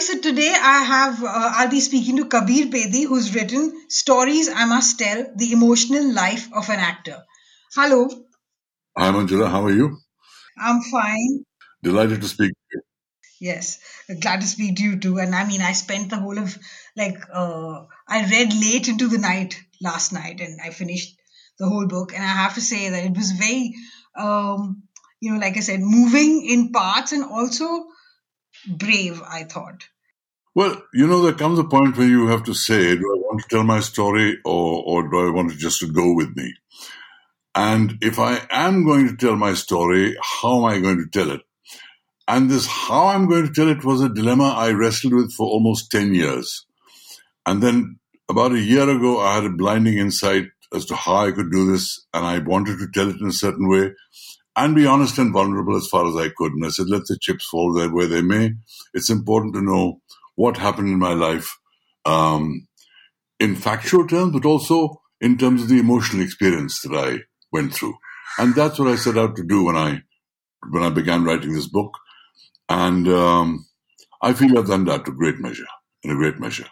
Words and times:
So 0.00 0.18
today 0.18 0.52
I 0.52 0.82
have, 0.82 1.22
uh, 1.22 1.50
I'll 1.54 1.70
be 1.70 1.80
speaking 1.80 2.16
to 2.16 2.24
Kabir 2.24 2.66
Bedi, 2.66 3.04
who's 3.06 3.34
written 3.34 3.88
Stories 3.88 4.48
I 4.48 4.64
Must 4.64 4.98
Tell 4.98 5.26
The 5.36 5.52
Emotional 5.52 6.12
Life 6.12 6.48
of 6.52 6.68
an 6.70 6.80
Actor. 6.80 7.22
Hello. 7.74 8.08
Hi, 8.96 9.10
Manjula. 9.12 9.50
How 9.50 9.64
are 9.64 9.72
you? 9.72 9.98
I'm 10.58 10.82
fine. 10.82 11.44
Delighted 11.82 12.20
to 12.22 12.28
speak 12.28 12.50
to 12.50 12.56
you. 12.72 12.82
Yes, 13.40 13.78
glad 14.20 14.40
to 14.40 14.46
speak 14.46 14.76
to 14.76 14.82
you 14.82 14.98
too. 14.98 15.18
And 15.18 15.34
I 15.34 15.46
mean, 15.46 15.62
I 15.62 15.72
spent 15.72 16.10
the 16.10 16.16
whole 16.16 16.38
of, 16.38 16.58
like, 16.96 17.18
uh, 17.32 17.84
I 18.08 18.28
read 18.30 18.52
late 18.52 18.88
into 18.88 19.08
the 19.08 19.18
night 19.18 19.60
last 19.80 20.12
night 20.12 20.40
and 20.40 20.60
I 20.60 20.70
finished 20.70 21.16
the 21.58 21.68
whole 21.68 21.86
book. 21.86 22.12
And 22.12 22.22
I 22.22 22.34
have 22.42 22.54
to 22.54 22.60
say 22.60 22.88
that 22.88 23.04
it 23.04 23.16
was 23.16 23.32
very, 23.32 23.74
um, 24.16 24.82
you 25.20 25.32
know, 25.32 25.38
like 25.38 25.56
I 25.56 25.60
said, 25.60 25.80
moving 25.80 26.44
in 26.46 26.72
parts 26.72 27.12
and 27.12 27.24
also 27.24 27.86
brave, 28.66 29.22
I 29.22 29.44
thought. 29.44 29.84
Well, 30.54 30.82
you 30.92 31.06
know, 31.06 31.22
there 31.22 31.32
comes 31.32 31.58
a 31.58 31.64
point 31.64 31.96
where 31.96 32.06
you 32.06 32.26
have 32.28 32.44
to 32.44 32.54
say, 32.54 32.94
do 32.94 33.00
I 33.00 33.18
want 33.18 33.40
to 33.42 33.48
tell 33.48 33.64
my 33.64 33.80
story 33.80 34.38
or, 34.44 34.82
or 34.84 35.08
do 35.08 35.26
I 35.26 35.30
want 35.30 35.50
to 35.50 35.56
just 35.56 35.80
to 35.80 35.90
go 35.90 36.12
with 36.14 36.36
me? 36.36 36.54
And 37.54 37.98
if 38.02 38.18
I 38.18 38.40
am 38.50 38.84
going 38.84 39.08
to 39.08 39.16
tell 39.16 39.36
my 39.36 39.54
story, 39.54 40.16
how 40.22 40.58
am 40.58 40.64
I 40.64 40.80
going 40.80 40.98
to 40.98 41.08
tell 41.10 41.30
it? 41.30 41.40
And 42.28 42.50
this 42.50 42.66
how 42.66 43.08
I'm 43.08 43.28
going 43.28 43.46
to 43.46 43.52
tell 43.52 43.68
it 43.68 43.84
was 43.84 44.02
a 44.02 44.08
dilemma 44.08 44.54
I 44.56 44.72
wrestled 44.72 45.14
with 45.14 45.32
for 45.32 45.46
almost 45.46 45.90
10 45.90 46.14
years. 46.14 46.66
And 47.46 47.62
then 47.62 47.98
about 48.28 48.52
a 48.52 48.60
year 48.60 48.88
ago, 48.88 49.20
I 49.20 49.34
had 49.34 49.44
a 49.44 49.50
blinding 49.50 49.98
insight 49.98 50.48
as 50.72 50.86
to 50.86 50.96
how 50.96 51.26
I 51.26 51.32
could 51.32 51.50
do 51.50 51.70
this. 51.70 52.06
And 52.14 52.24
I 52.24 52.38
wanted 52.38 52.78
to 52.78 52.88
tell 52.92 53.08
it 53.08 53.20
in 53.20 53.26
a 53.26 53.32
certain 53.32 53.68
way 53.68 53.94
and 54.56 54.74
be 54.74 54.86
honest 54.86 55.18
and 55.18 55.32
vulnerable 55.32 55.76
as 55.76 55.86
far 55.86 56.06
as 56.06 56.16
I 56.16 56.30
could. 56.36 56.52
And 56.52 56.64
I 56.64 56.68
said, 56.68 56.88
let 56.88 57.06
the 57.06 57.18
chips 57.20 57.46
fall 57.46 57.72
there 57.72 57.90
where 57.90 58.06
they 58.06 58.22
may. 58.22 58.52
It's 58.94 59.10
important 59.10 59.54
to 59.54 59.62
know 59.62 60.00
what 60.34 60.56
happened 60.56 60.88
in 60.88 60.98
my 60.98 61.14
life 61.14 61.58
um, 62.04 62.66
in 63.38 63.56
factual 63.56 64.06
terms, 64.06 64.32
but 64.32 64.44
also 64.44 65.00
in 65.20 65.38
terms 65.38 65.62
of 65.62 65.68
the 65.68 65.78
emotional 65.78 66.22
experience 66.22 66.80
that 66.82 66.96
I 66.96 67.20
went 67.50 67.74
through. 67.74 67.94
And 68.38 68.54
that's 68.54 68.78
what 68.78 68.88
I 68.88 68.96
set 68.96 69.18
out 69.18 69.36
to 69.36 69.44
do 69.44 69.64
when 69.64 69.76
I 69.76 70.02
when 70.70 70.82
I 70.82 70.90
began 70.90 71.24
writing 71.24 71.52
this 71.52 71.68
book. 71.68 71.98
And 72.68 73.08
um, 73.08 73.66
I 74.22 74.32
feel 74.32 74.58
I've 74.58 74.68
done 74.68 74.84
that 74.86 75.04
to 75.04 75.12
great 75.12 75.38
measure, 75.38 75.66
in 76.02 76.10
a 76.10 76.14
great 76.14 76.38
measure. 76.38 76.66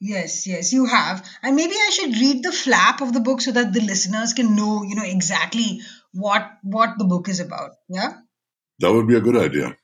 Yes, 0.00 0.48
yes, 0.48 0.72
you 0.72 0.84
have. 0.84 1.24
And 1.42 1.54
maybe 1.54 1.74
I 1.74 1.90
should 1.90 2.16
read 2.16 2.42
the 2.42 2.50
flap 2.50 3.00
of 3.00 3.12
the 3.12 3.20
book 3.20 3.40
so 3.40 3.52
that 3.52 3.72
the 3.72 3.80
listeners 3.80 4.32
can 4.32 4.56
know, 4.56 4.82
you 4.82 4.96
know, 4.96 5.04
exactly 5.04 5.80
what 6.12 6.58
what 6.62 6.98
the 6.98 7.04
book 7.04 7.28
is 7.28 7.40
about. 7.40 7.72
Yeah? 7.88 8.12
That 8.80 8.92
would 8.92 9.06
be 9.06 9.16
a 9.16 9.20
good 9.20 9.36
idea. 9.36 9.76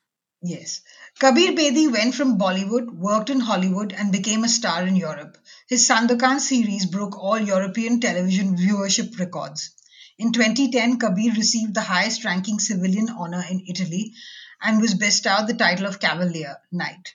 Yes. 0.43 0.83
Kabir 1.19 1.53
Bedi 1.53 1.91
went 1.91 2.15
from 2.15 2.39
Bollywood, 2.39 2.91
worked 2.91 3.29
in 3.29 3.41
Hollywood, 3.41 3.93
and 3.93 4.13
became 4.13 4.45
a 4.45 4.49
star 4.49 4.87
in 4.87 4.95
Europe. 4.95 5.37
His 5.69 5.89
Sandokan 5.89 6.39
series 6.39 6.87
broke 6.87 7.19
all 7.19 7.41
European 7.41 8.01
television 8.01 8.57
viewership 8.57 9.19
records. 9.19 9.71
In 10.17 10.33
2010, 10.33 10.99
Kabir 10.99 11.33
received 11.33 11.75
the 11.75 11.81
highest 11.81 12.25
ranking 12.25 12.61
civilian 12.61 13.09
honor 13.09 13.45
in 13.51 13.65
Italy 13.67 14.15
and 14.63 14.81
was 14.81 14.95
bestowed 14.95 15.49
the 15.49 15.55
title 15.55 15.87
of 15.87 16.01
Cavalier 16.01 16.57
Knight. 16.71 17.15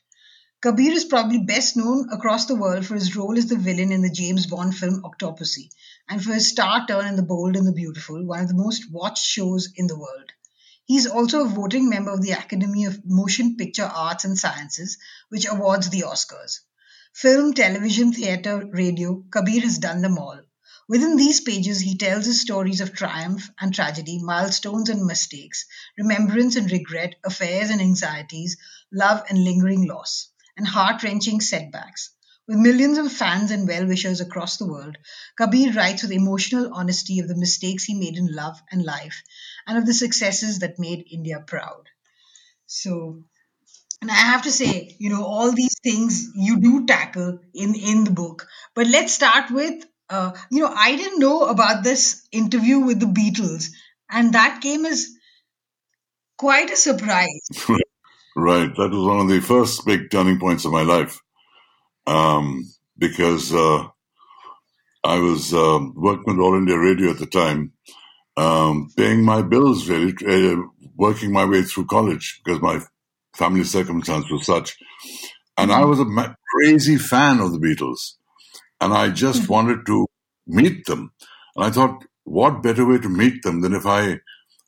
Kabir 0.63 0.93
is 0.93 1.03
probably 1.03 1.39
best 1.39 1.75
known 1.75 2.07
across 2.09 2.45
the 2.45 2.55
world 2.55 2.85
for 2.85 2.95
his 2.95 3.17
role 3.17 3.37
as 3.37 3.47
the 3.47 3.57
villain 3.57 3.91
in 3.91 4.01
the 4.01 4.09
James 4.09 4.47
Bond 4.47 4.73
film 4.73 5.03
Octopussy 5.03 5.69
and 6.07 6.23
for 6.23 6.33
his 6.33 6.47
star 6.47 6.87
turn 6.87 7.05
in 7.05 7.17
The 7.17 7.21
Bold 7.21 7.57
and 7.57 7.67
the 7.67 7.73
Beautiful, 7.73 8.25
one 8.25 8.39
of 8.39 8.47
the 8.47 8.53
most 8.53 8.89
watched 8.89 9.25
shows 9.25 9.73
in 9.75 9.87
the 9.87 9.99
world. 9.99 10.31
He 10.85 10.95
is 10.95 11.05
also 11.05 11.41
a 11.41 11.49
voting 11.49 11.89
member 11.89 12.11
of 12.11 12.21
the 12.21 12.31
Academy 12.31 12.85
of 12.85 13.03
Motion 13.03 13.57
Picture 13.57 13.83
Arts 13.83 14.23
and 14.23 14.39
Sciences, 14.39 14.97
which 15.27 15.45
awards 15.45 15.89
the 15.89 16.03
Oscars. 16.03 16.61
Film, 17.11 17.53
television, 17.53 18.13
theatre, 18.13 18.65
radio, 18.65 19.21
Kabir 19.31 19.63
has 19.63 19.79
done 19.79 20.01
them 20.01 20.17
all. 20.17 20.39
Within 20.87 21.17
these 21.17 21.41
pages, 21.41 21.81
he 21.81 21.97
tells 21.97 22.25
his 22.25 22.39
stories 22.39 22.79
of 22.79 22.93
triumph 22.93 23.49
and 23.59 23.73
tragedy, 23.73 24.17
milestones 24.23 24.87
and 24.87 25.05
mistakes, 25.05 25.65
remembrance 25.97 26.55
and 26.55 26.71
regret, 26.71 27.15
affairs 27.25 27.69
and 27.69 27.81
anxieties, 27.81 28.55
love 28.93 29.25
and 29.27 29.43
lingering 29.43 29.87
loss 29.89 30.29
and 30.57 30.67
heart 30.67 31.03
wrenching 31.03 31.41
setbacks. 31.41 32.11
With 32.47 32.57
millions 32.57 32.97
of 32.97 33.11
fans 33.11 33.51
and 33.51 33.67
well 33.67 33.87
wishers 33.87 34.19
across 34.19 34.57
the 34.57 34.67
world, 34.67 34.97
Kabir 35.37 35.71
writes 35.73 36.03
with 36.03 36.11
emotional 36.11 36.73
honesty 36.73 37.19
of 37.19 37.29
the 37.29 37.37
mistakes 37.37 37.85
he 37.85 37.93
made 37.93 38.17
in 38.17 38.27
love 38.27 38.61
and 38.69 38.83
life 38.83 39.23
and 39.65 39.77
of 39.77 39.85
the 39.85 39.93
successes 39.93 40.59
that 40.59 40.77
made 40.77 41.07
India 41.09 41.39
proud. 41.39 41.87
So, 42.65 43.23
and 44.01 44.11
I 44.11 44.15
have 44.15 44.41
to 44.41 44.51
say, 44.51 44.93
you 44.99 45.09
know, 45.09 45.23
all 45.23 45.53
these 45.53 45.79
things 45.81 46.31
you 46.35 46.59
do 46.59 46.85
tackle 46.85 47.39
in, 47.53 47.75
in 47.75 48.03
the 48.03 48.11
book. 48.11 48.47
But 48.75 48.87
let's 48.87 49.13
start 49.13 49.49
with, 49.49 49.85
uh, 50.09 50.33
you 50.51 50.59
know, 50.59 50.73
I 50.75 50.97
didn't 50.97 51.19
know 51.19 51.45
about 51.45 51.83
this 51.83 52.27
interview 52.31 52.79
with 52.79 52.99
the 52.99 53.05
Beatles, 53.05 53.69
and 54.09 54.33
that 54.33 54.59
came 54.61 54.85
as 54.85 55.07
quite 56.37 56.71
a 56.71 56.75
surprise. 56.75 57.47
Right. 58.35 58.75
That 58.75 58.91
was 58.91 59.05
one 59.07 59.19
of 59.19 59.27
the 59.29 59.41
first 59.41 59.85
big 59.85 60.09
turning 60.11 60.39
points 60.39 60.65
of 60.65 60.71
my 60.71 60.81
life. 60.83 61.19
Um, 62.07 62.65
because 62.97 63.53
uh, 63.53 63.87
I 65.03 65.19
was 65.19 65.53
uh, 65.53 65.79
working 65.95 66.25
with 66.37 66.39
All 66.39 66.55
India 66.55 66.77
Radio 66.77 67.11
at 67.11 67.19
the 67.19 67.25
time, 67.25 67.73
um, 68.37 68.89
paying 68.97 69.23
my 69.23 69.41
bills, 69.41 69.89
really, 69.89 70.13
uh, 70.27 70.57
working 70.95 71.31
my 71.33 71.45
way 71.45 71.63
through 71.63 71.85
college 71.87 72.41
because 72.43 72.61
my 72.61 72.79
family 73.35 73.63
circumstance 73.63 74.29
was 74.31 74.45
such. 74.45 74.77
And 75.57 75.71
I 75.71 75.85
was 75.85 75.99
a 75.99 76.05
ma- 76.05 76.35
crazy 76.55 76.97
fan 76.97 77.39
of 77.39 77.51
the 77.51 77.59
Beatles. 77.59 78.13
And 78.81 78.93
I 78.93 79.09
just 79.09 79.49
wanted 79.49 79.85
to 79.87 80.07
meet 80.47 80.85
them. 80.85 81.11
And 81.55 81.65
I 81.65 81.71
thought, 81.71 82.03
what 82.25 82.63
better 82.63 82.85
way 82.87 82.99
to 82.99 83.09
meet 83.09 83.43
them 83.43 83.61
than 83.61 83.73
if 83.73 83.85
I 83.85 84.19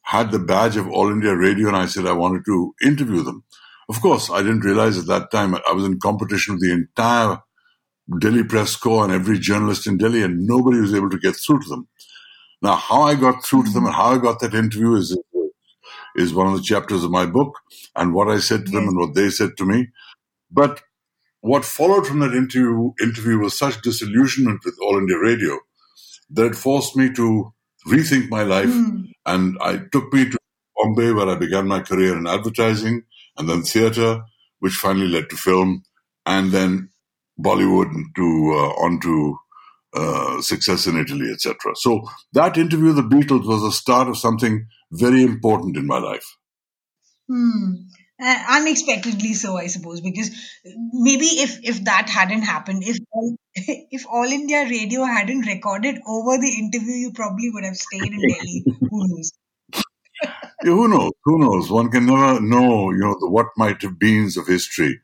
had 0.06 0.32
the 0.32 0.40
badge 0.40 0.78
of 0.78 0.90
All 0.90 1.12
India 1.12 1.36
Radio 1.36 1.68
and 1.68 1.78
I 1.78 1.88
said 1.88 2.06
I 2.06 2.14
wanted 2.14 2.46
to 2.46 2.76
interview 2.84 3.24
them. 3.24 3.44
Of 3.90 4.02
course, 4.02 4.30
I 4.32 4.42
didn't 4.42 4.62
realize 4.62 4.98
at 4.98 5.08
that 5.08 5.32
time 5.32 5.56
I 5.56 5.74
was 5.74 5.86
in 5.86 6.00
competition 6.00 6.56
with 6.56 6.64
the 6.64 6.74
entire 6.74 7.40
Delhi 8.20 8.44
press 8.44 8.76
corps 8.76 9.04
and 9.04 9.14
every 9.14 9.40
journalist 9.40 9.88
in 9.88 9.98
Delhi, 9.98 10.22
and 10.22 10.46
nobody 10.46 10.80
was 10.80 10.94
able 10.94 11.10
to 11.10 11.18
get 11.18 11.36
through 11.36 11.60
to 11.62 11.70
them. 11.70 11.88
Now, 12.62 12.76
how 12.76 13.04
I 13.04 13.16
got 13.16 13.44
through 13.46 13.64
to 13.66 13.72
them 13.72 13.86
and 13.86 13.96
how 13.96 14.14
I 14.14 14.18
got 14.18 14.40
that 14.42 14.54
interview 14.54 14.96
is 14.96 15.18
is 16.16 16.34
one 16.34 16.48
of 16.48 16.54
the 16.56 16.64
chapters 16.64 17.04
of 17.04 17.12
my 17.12 17.26
book, 17.26 17.60
and 17.96 18.14
what 18.14 18.30
I 18.30 18.40
said 18.40 18.66
to 18.66 18.72
them 18.72 18.88
and 18.88 18.98
what 18.98 19.16
they 19.16 19.30
said 19.30 19.58
to 19.58 19.66
me. 19.66 19.90
But 20.52 20.82
what 21.42 21.66
followed 21.66 22.08
from 22.08 22.20
that 22.20 22.34
interview 22.34 22.94
interview 23.02 23.40
was 23.40 23.58
such 23.58 23.82
disillusionment 23.82 24.62
with 24.66 24.78
All 24.82 24.98
India 24.98 25.20
Radio 25.20 25.60
that 26.32 26.46
it 26.46 26.56
forced 26.56 26.96
me 26.96 27.12
to 27.14 27.54
rethink 27.88 28.30
my 28.30 28.44
life, 28.44 28.70
Mm. 28.70 29.12
and 29.26 29.58
I 29.62 29.78
took 29.92 30.12
me 30.14 30.30
to 30.30 30.38
Bombay, 30.78 31.12
where 31.14 31.30
I 31.30 31.36
began 31.36 31.68
my 31.68 31.82
career 31.82 32.18
in 32.18 32.28
advertising, 32.28 33.04
and 33.38 33.50
then 33.50 33.64
theatre, 33.64 34.24
which 34.60 34.74
finally 34.74 35.08
led 35.08 35.30
to 35.30 35.38
film, 35.38 35.84
and 36.26 36.52
then 36.52 36.90
Bollywood 37.40 37.92
to 38.16 38.52
uh, 38.54 38.84
on 38.86 39.00
to 39.02 39.38
uh, 39.94 40.42
success 40.42 40.88
in 40.88 40.98
Italy, 40.98 41.32
etc. 41.32 41.56
So 41.76 42.02
that 42.34 42.58
interview 42.58 42.88
with 42.94 42.98
the 42.98 43.04
Beatles 43.04 43.46
was 43.48 43.62
the 43.62 43.72
start 43.72 44.08
of 44.10 44.18
something 44.18 44.68
very 44.92 45.24
important 45.24 45.78
in 45.78 45.86
my 45.88 46.00
life. 46.00 46.26
Hmm. 47.28 47.74
Uh, 48.18 48.44
unexpectedly 48.50 49.34
so, 49.34 49.58
I 49.58 49.68
suppose, 49.68 50.00
because 50.00 50.30
maybe 50.94 51.26
if 51.26 51.60
if 51.64 51.84
that 51.84 52.10
hadn't 52.10 52.44
happened, 52.44 52.84
if 52.86 52.98
all, 53.12 53.36
if 53.56 54.06
All 54.08 54.24
India 54.24 54.64
Radio 54.64 55.04
hadn't 55.04 55.46
recorded 55.46 56.00
over 56.08 56.38
the 56.38 56.56
interview, 56.58 56.94
you 56.94 57.12
probably 57.12 57.50
would 57.50 57.66
have 57.66 57.76
stayed 57.76 58.14
in 58.14 58.22
Delhi. 58.22 58.64
Who 58.90 59.08
knows? 59.08 59.32
Who 60.62 60.88
knows? 60.88 61.12
Who 61.26 61.40
knows? 61.40 61.70
One 61.70 61.92
can 61.92 62.06
never 62.06 62.40
know, 62.40 62.92
you 62.92 63.00
know, 63.00 63.18
the 63.20 63.30
what 63.30 63.48
might 63.58 63.82
have 63.82 64.00
beens 64.00 64.38
of 64.38 64.48
history. 64.48 65.02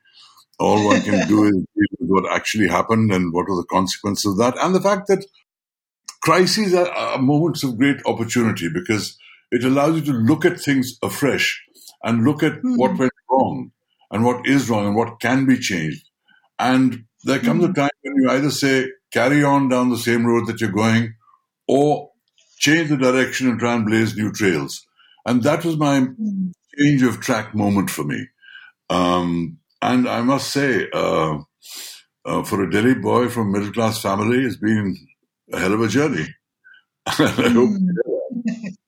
All 0.57 0.85
one 0.85 1.01
can 1.01 1.27
do 1.27 1.43
is 1.43 1.65
what 1.99 2.31
actually 2.31 2.69
happened 2.69 3.11
and 3.11 3.33
what 3.33 3.49
were 3.49 3.57
the 3.57 3.67
consequences 3.69 4.31
of 4.31 4.37
that, 4.37 4.55
and 4.57 4.73
the 4.73 4.81
fact 4.81 5.07
that 5.07 5.25
crises 6.21 6.73
are, 6.73 6.89
are 6.89 7.17
moments 7.17 7.63
of 7.63 7.77
great 7.77 7.97
opportunity 8.05 8.69
because 8.73 9.17
it 9.51 9.65
allows 9.65 9.99
you 9.99 10.13
to 10.13 10.17
look 10.17 10.45
at 10.45 10.61
things 10.61 10.97
afresh 11.03 11.61
and 12.03 12.23
look 12.23 12.43
at 12.43 12.53
what 12.63 12.97
went 12.97 13.11
wrong 13.29 13.71
and 14.11 14.23
what 14.25 14.45
is 14.47 14.69
wrong 14.69 14.87
and 14.87 14.95
what 14.95 15.19
can 15.19 15.45
be 15.45 15.57
changed. 15.57 16.09
And 16.59 17.05
there 17.23 17.39
comes 17.39 17.63
a 17.63 17.73
time 17.73 17.89
when 18.01 18.15
you 18.17 18.29
either 18.29 18.51
say, 18.51 18.87
carry 19.11 19.43
on 19.43 19.69
down 19.69 19.89
the 19.89 19.97
same 19.97 20.25
road 20.25 20.47
that 20.47 20.61
you're 20.61 20.71
going, 20.71 21.15
or 21.67 22.11
change 22.57 22.89
the 22.89 22.97
direction 22.97 23.49
and 23.49 23.59
try 23.59 23.75
and 23.75 23.85
blaze 23.85 24.15
new 24.15 24.31
trails. 24.31 24.85
And 25.25 25.43
that 25.43 25.63
was 25.65 25.77
my 25.77 26.05
change 26.77 27.03
of 27.03 27.19
track 27.19 27.55
moment 27.55 27.89
for 27.89 28.03
me. 28.03 28.27
Um, 28.89 29.57
and 29.81 30.07
I 30.07 30.21
must 30.21 30.51
say, 30.51 30.87
uh, 30.93 31.39
uh, 32.25 32.43
for 32.43 32.63
a 32.63 32.69
Delhi 32.71 32.95
boy 32.95 33.29
from 33.29 33.51
middle 33.51 33.71
class 33.71 34.01
family, 34.01 34.45
it's 34.45 34.57
been 34.57 34.95
a 35.53 35.59
hell 35.59 35.73
of 35.73 35.81
a 35.81 35.87
journey. 35.87 36.27
I 37.07 37.11
hope 37.53 37.71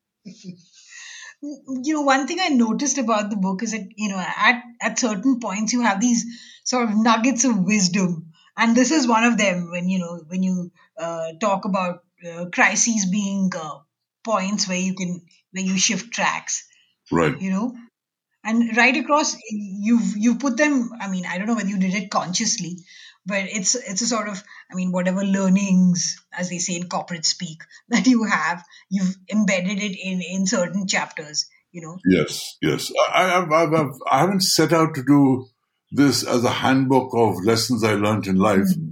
you 1.43 1.93
know 1.93 2.01
one 2.01 2.25
thing 2.25 2.39
i 2.39 2.47
noticed 2.47 2.97
about 2.97 3.29
the 3.29 3.35
book 3.35 3.63
is 3.63 3.71
that 3.71 3.87
you 3.97 4.09
know 4.09 4.17
at 4.17 4.63
at 4.81 4.97
certain 4.97 5.39
points 5.39 5.73
you 5.73 5.81
have 5.81 5.99
these 5.99 6.25
sort 6.63 6.89
of 6.89 6.95
nuggets 6.95 7.43
of 7.43 7.59
wisdom. 7.59 8.31
And 8.55 8.75
this 8.75 8.91
is 8.91 9.07
one 9.07 9.23
of 9.23 9.37
them 9.37 9.71
when 9.71 9.89
you 9.89 9.99
know 9.99 10.21
when 10.27 10.43
you 10.43 10.71
uh, 10.97 11.33
talk 11.39 11.65
about 11.65 12.03
uh, 12.27 12.45
crises 12.53 13.07
being 13.09 13.51
uh, 13.55 13.79
points 14.23 14.67
where 14.67 14.77
you 14.77 14.93
can 14.95 15.21
where 15.51 15.63
you 15.63 15.77
shift 15.77 16.13
tracks. 16.13 16.67
Right. 17.11 17.39
you 17.39 17.51
know? 17.51 17.75
And 18.45 18.75
right 18.75 18.95
across 18.95 19.37
you've 19.49 20.17
you 20.17 20.35
put 20.35 20.57
them 20.57 20.91
i 20.99 21.09
mean 21.09 21.25
i 21.25 21.37
don't 21.37 21.47
know 21.47 21.55
whether 21.55 21.69
you 21.69 21.79
did 21.79 21.93
it 21.93 22.11
consciously 22.11 22.79
but 23.25 23.43
it's 23.45 23.75
it's 23.75 24.01
a 24.01 24.05
sort 24.05 24.27
of 24.27 24.43
i 24.71 24.75
mean 24.75 24.91
whatever 24.91 25.23
learnings 25.23 26.23
as 26.31 26.49
they 26.49 26.57
say 26.57 26.75
in 26.75 26.89
corporate 26.89 27.25
speak 27.25 27.61
that 27.89 28.07
you 28.07 28.23
have 28.23 28.63
you've 28.89 29.15
embedded 29.31 29.79
it 29.79 29.97
in 29.97 30.21
in 30.21 30.45
certain 30.45 30.87
chapters 30.87 31.45
you 31.71 31.81
know 31.81 31.97
Yes, 32.05 32.57
yes. 32.61 32.91
I, 33.11 33.33
I've, 33.35 33.51
I've, 33.51 33.73
I've, 33.73 33.93
I 34.09 34.19
haven't 34.19 34.43
set 34.43 34.71
out 34.71 34.93
to 34.95 35.03
do 35.03 35.47
this 35.91 36.23
as 36.23 36.43
a 36.43 36.49
handbook 36.49 37.11
of 37.13 37.43
lessons 37.43 37.83
I 37.83 37.93
learned 37.93 38.27
in 38.27 38.35
life 38.35 38.59
mm-hmm. 38.59 38.91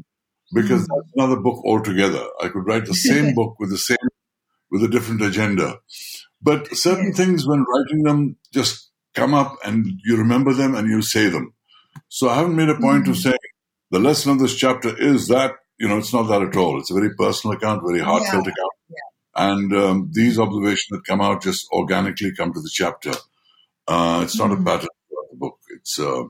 because 0.53 0.83
mm-hmm. 0.83 0.95
that's 0.95 1.11
another 1.15 1.41
book 1.41 1.63
altogether. 1.65 2.23
I 2.41 2.49
could 2.49 2.65
write 2.65 2.85
the 2.85 2.93
same 2.93 3.33
book 3.35 3.55
with 3.59 3.69
the 3.69 3.77
same, 3.77 3.97
with 4.69 4.83
a 4.83 4.87
different 4.87 5.21
agenda. 5.21 5.79
But 6.41 6.75
certain 6.75 7.07
Yes. 7.07 7.17
things 7.17 7.47
when 7.47 7.65
writing 7.65 8.03
them 8.03 8.37
just 8.53 8.89
come 9.13 9.33
up 9.33 9.57
and 9.63 9.85
you 10.05 10.17
remember 10.17 10.53
them 10.53 10.75
and 10.75 10.87
you 10.87 11.01
say 11.01 11.27
them. 11.27 11.53
So 12.07 12.29
I 12.29 12.35
haven't 12.35 12.55
made 12.55 12.69
a 12.69 12.79
point 12.79 13.07
of 13.07 13.15
mm-hmm. 13.15 13.21
saying 13.21 13.37
the 13.91 13.99
lesson 13.99 14.31
of 14.31 14.39
this 14.39 14.55
chapter 14.55 14.97
is 14.97 15.27
that, 15.27 15.53
you 15.79 15.87
know, 15.87 15.97
it's 15.97 16.13
not 16.13 16.23
that 16.23 16.41
at 16.41 16.55
all. 16.55 16.79
It's 16.79 16.91
a 16.91 16.95
very 16.95 17.13
personal 17.15 17.55
account, 17.55 17.83
very 17.85 17.99
heartfelt 17.99 18.45
Yeah. 18.45 18.51
account. 18.53 18.71
And 19.35 19.73
um, 19.75 20.09
these 20.13 20.39
observations 20.39 20.87
that 20.91 21.05
come 21.05 21.21
out 21.21 21.41
just 21.43 21.67
organically 21.71 22.33
come 22.35 22.53
to 22.53 22.61
the 22.61 22.69
chapter. 22.71 23.13
Uh, 23.87 24.21
it's 24.23 24.37
not 24.37 24.51
a 24.51 24.57
pattern 24.57 24.89
the 25.31 25.37
book. 25.37 25.57
It's 25.69 25.99
uh, 25.99 26.23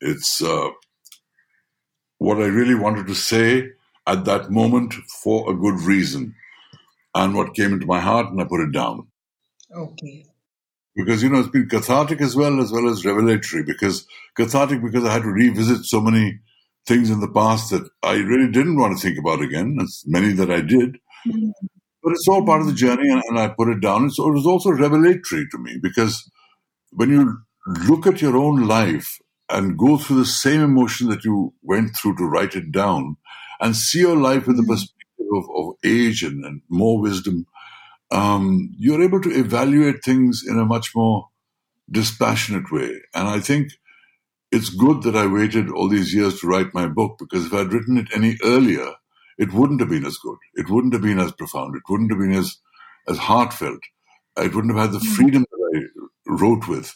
it's 0.00 0.42
uh, 0.42 0.68
what 2.18 2.38
I 2.38 2.46
really 2.46 2.74
wanted 2.74 3.06
to 3.06 3.14
say 3.14 3.70
at 4.06 4.24
that 4.24 4.50
moment 4.50 4.94
for 5.22 5.50
a 5.50 5.54
good 5.54 5.80
reason, 5.80 6.34
and 7.14 7.34
what 7.34 7.54
came 7.54 7.72
into 7.72 7.86
my 7.86 8.00
heart, 8.00 8.30
and 8.30 8.40
I 8.40 8.44
put 8.44 8.60
it 8.60 8.72
down 8.72 9.08
okay 9.74 10.26
because 10.94 11.22
you 11.22 11.28
know 11.28 11.40
it's 11.40 11.48
been 11.48 11.68
cathartic 11.68 12.20
as 12.20 12.36
well 12.36 12.60
as 12.60 12.72
well 12.72 12.88
as 12.88 13.04
revelatory. 13.04 13.62
Because 13.62 14.06
cathartic 14.34 14.82
because 14.82 15.04
I 15.04 15.12
had 15.12 15.22
to 15.22 15.28
revisit 15.30 15.84
so 15.84 16.00
many 16.00 16.40
things 16.86 17.10
in 17.10 17.20
the 17.20 17.30
past 17.30 17.70
that 17.70 17.88
I 18.02 18.16
really 18.16 18.50
didn't 18.50 18.78
want 18.78 18.96
to 18.96 19.02
think 19.02 19.18
about 19.18 19.40
again, 19.40 19.76
as 19.80 20.02
many 20.06 20.32
that 20.34 20.50
I 20.50 20.60
did. 20.60 20.98
But 22.02 22.12
it's 22.12 22.28
all 22.28 22.46
part 22.46 22.60
of 22.60 22.68
the 22.68 22.72
journey, 22.72 23.10
and, 23.10 23.22
and 23.28 23.38
I 23.38 23.48
put 23.48 23.68
it 23.68 23.80
down. 23.80 24.04
It 24.04 24.12
was 24.18 24.46
also 24.46 24.70
revelatory 24.70 25.46
to 25.50 25.58
me 25.58 25.78
because 25.82 26.30
when 26.92 27.10
you 27.10 27.38
look 27.66 28.06
at 28.06 28.22
your 28.22 28.36
own 28.36 28.66
life 28.66 29.18
and 29.48 29.78
go 29.78 29.96
through 29.96 30.18
the 30.18 30.24
same 30.24 30.60
emotion 30.60 31.08
that 31.08 31.24
you 31.24 31.52
went 31.62 31.96
through 31.96 32.16
to 32.16 32.24
write 32.24 32.54
it 32.54 32.70
down 32.72 33.16
and 33.60 33.76
see 33.76 34.00
your 34.00 34.16
life 34.16 34.46
with 34.46 34.56
the 34.56 34.62
perspective 34.62 35.26
of, 35.34 35.44
of 35.56 35.74
age 35.84 36.22
and, 36.22 36.44
and 36.44 36.62
more 36.68 37.00
wisdom, 37.00 37.46
um, 38.10 38.70
you're 38.78 39.02
able 39.02 39.20
to 39.20 39.30
evaluate 39.30 40.04
things 40.04 40.42
in 40.46 40.58
a 40.58 40.64
much 40.64 40.90
more 40.94 41.28
dispassionate 41.90 42.70
way. 42.70 43.00
And 43.14 43.28
I 43.28 43.40
think 43.40 43.72
it's 44.50 44.70
good 44.70 45.02
that 45.02 45.16
I 45.16 45.26
waited 45.26 45.70
all 45.70 45.88
these 45.88 46.14
years 46.14 46.40
to 46.40 46.46
write 46.46 46.74
my 46.74 46.86
book 46.86 47.16
because 47.18 47.46
if 47.46 47.52
I'd 47.52 47.72
written 47.72 47.98
it 47.98 48.08
any 48.14 48.36
earlier, 48.44 48.92
it 49.38 49.52
wouldn't 49.52 49.80
have 49.80 49.90
been 49.90 50.06
as 50.06 50.16
good. 50.18 50.38
It 50.54 50.70
wouldn't 50.70 50.92
have 50.92 51.02
been 51.02 51.18
as 51.18 51.32
profound. 51.32 51.76
It 51.76 51.82
wouldn't 51.88 52.10
have 52.10 52.20
been 52.20 52.32
as, 52.32 52.56
as 53.08 53.18
heartfelt. 53.18 53.80
It 54.36 54.54
wouldn't 54.54 54.76
have 54.76 54.90
had 54.90 54.92
the 54.92 55.04
freedom 55.04 55.44
that 55.50 55.70
I 55.74 55.80
wrote 56.26 56.68
with 56.68 56.94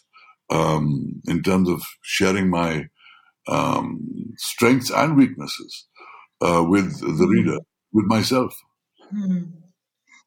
um, 0.50 1.20
in 1.26 1.42
terms 1.42 1.68
of 1.68 1.82
sharing 2.02 2.50
my 2.50 2.88
um, 3.48 4.34
strengths 4.36 4.90
and 4.90 5.16
weaknesses 5.16 5.86
uh, 6.40 6.64
with 6.66 7.00
the 7.00 7.26
reader, 7.26 7.58
with 7.92 8.06
myself. 8.06 8.54
Hmm. 9.10 9.42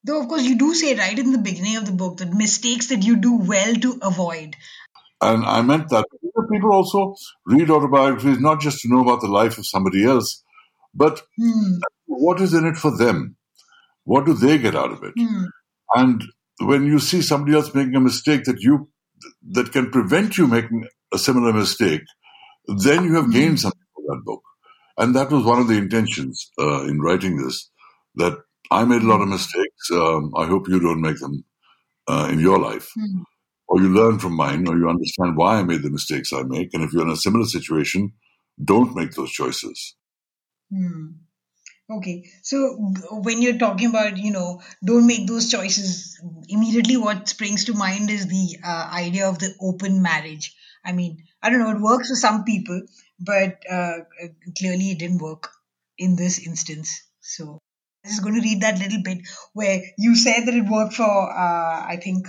Though, 0.04 0.22
of 0.22 0.28
course, 0.28 0.44
you 0.44 0.58
do 0.58 0.74
say 0.74 0.96
right 0.96 1.18
in 1.18 1.31
the 1.31 1.38
beginning 1.38 1.78
of 1.78 1.86
the 1.86 1.94
book 1.94 2.18
that 2.18 2.34
mistakes 2.34 2.88
that 2.88 3.04
you 3.04 3.16
do 3.16 3.38
well 3.38 3.74
to 3.74 4.00
avoid. 4.02 4.58
And 5.22 5.46
I 5.46 5.62
meant 5.62 5.90
that 5.90 6.06
people 6.52 6.74
also 6.74 7.16
read 7.46 7.70
autobiographies 7.70 8.40
not 8.40 8.62
just 8.62 8.82
to 8.82 8.90
know 8.90 9.02
about 9.02 9.22
the 9.22 9.28
life 9.28 9.58
of 9.58 9.68
somebody 9.68 10.06
else, 10.06 10.44
but 10.94 11.22
Hmm. 11.38 11.78
what 12.08 12.42
is 12.42 12.54
in 12.54 12.66
it 12.66 12.78
for 12.78 12.96
them? 12.98 13.36
What 14.06 14.26
do 14.26 14.34
they 14.34 14.58
get 14.58 14.76
out 14.76 14.92
of 14.92 15.04
it? 15.04 15.14
Hmm. 15.18 15.46
And 15.96 16.24
when 16.62 16.86
you 16.86 17.00
see 17.00 17.22
somebody 17.22 17.56
else 17.56 17.74
making 17.76 17.96
a 17.96 18.02
mistake 18.02 18.46
that 18.46 18.60
you 18.62 18.90
that 19.52 19.72
can 19.72 19.92
prevent 19.92 20.38
you 20.38 20.48
making 20.48 20.86
a 21.14 21.18
similar 21.18 21.54
mistake, 21.54 22.02
then 22.68 23.06
you 23.06 23.16
have 23.16 23.32
gained 23.32 23.60
something 23.60 23.88
from 23.96 24.06
that 24.10 24.24
book. 24.26 24.44
And 24.98 25.16
that 25.16 25.32
was 25.32 25.46
one 25.46 25.60
of 25.60 25.68
the 25.68 25.78
intentions 25.78 26.52
uh, 26.60 26.84
in 26.86 27.02
writing 27.02 27.38
this. 27.38 27.70
That 28.16 28.38
I 28.72 28.86
made 28.86 29.04
a 29.04 29.08
lot 29.08 29.22
of 29.22 29.30
mistakes. 29.30 29.92
Um, 29.92 30.34
I 30.38 30.46
hope 30.48 30.70
you 30.70 30.80
don't 30.80 31.02
make 31.02 31.20
them 31.20 31.44
uh, 32.08 32.30
in 32.32 32.40
your 32.40 32.60
life, 32.60 32.90
Hmm. 32.96 33.24
Or 33.74 33.81
you 33.81 33.90
learn 33.90 34.20
from 34.20 34.36
mine, 34.36 34.68
or 34.68 34.78
you 34.78 34.88
understand 34.88 35.36
why 35.36 35.58
I 35.58 35.64
made 35.64 35.81
the 35.81 35.90
mistakes 35.90 36.31
I 36.31 36.44
make. 36.44 36.75
And 36.75 36.84
if 36.84 36.94
you're 36.94 37.02
in 37.02 37.10
a 37.10 37.16
similar 37.16 37.46
situation, 37.46 38.14
don't 38.64 38.96
make 38.96 39.14
those 39.14 39.31
choices. 39.31 39.96
Hmm. 40.72 41.14
Okay, 41.90 42.30
so 42.44 42.78
when 43.10 43.42
you're 43.42 43.58
talking 43.58 43.90
about, 43.90 44.18
you 44.18 44.30
know, 44.30 44.62
don't 44.86 45.08
make 45.08 45.25
those 45.25 45.50
choices, 45.50 46.22
immediately 46.48 46.98
what 46.98 47.28
springs 47.28 47.66
to 47.66 47.74
mind 47.74 48.12
is 48.12 48.28
the 48.28 48.60
uh, 48.64 48.92
idea 48.94 49.28
of 49.28 49.40
the 49.40 49.56
open 49.60 50.04
marriage. 50.04 50.56
I 50.86 50.92
mean, 50.92 51.24
I 51.42 51.50
don't 51.50 51.60
know, 51.60 51.72
it 51.72 51.81
works 51.81 52.10
for 52.10 52.16
some 52.16 52.44
people, 52.44 52.80
but 53.20 53.58
uh, 53.68 54.02
clearly 54.56 54.92
it 54.92 55.00
didn't 55.00 55.18
work 55.18 55.50
in 55.98 56.16
this 56.16 56.46
instance. 56.46 57.02
So 57.22 57.58
I'm 58.06 58.12
just 58.12 58.22
going 58.22 58.36
to 58.36 58.48
read 58.48 58.62
that 58.62 58.77
little 58.77 59.01
bit 59.03 59.27
where 59.53 59.82
you 59.98 60.15
said 60.15 60.46
that 60.46 60.53
it 60.53 60.70
worked 60.70 60.94
for, 60.94 61.03
uh, 61.03 61.86
I 61.88 62.00
think, 62.03 62.27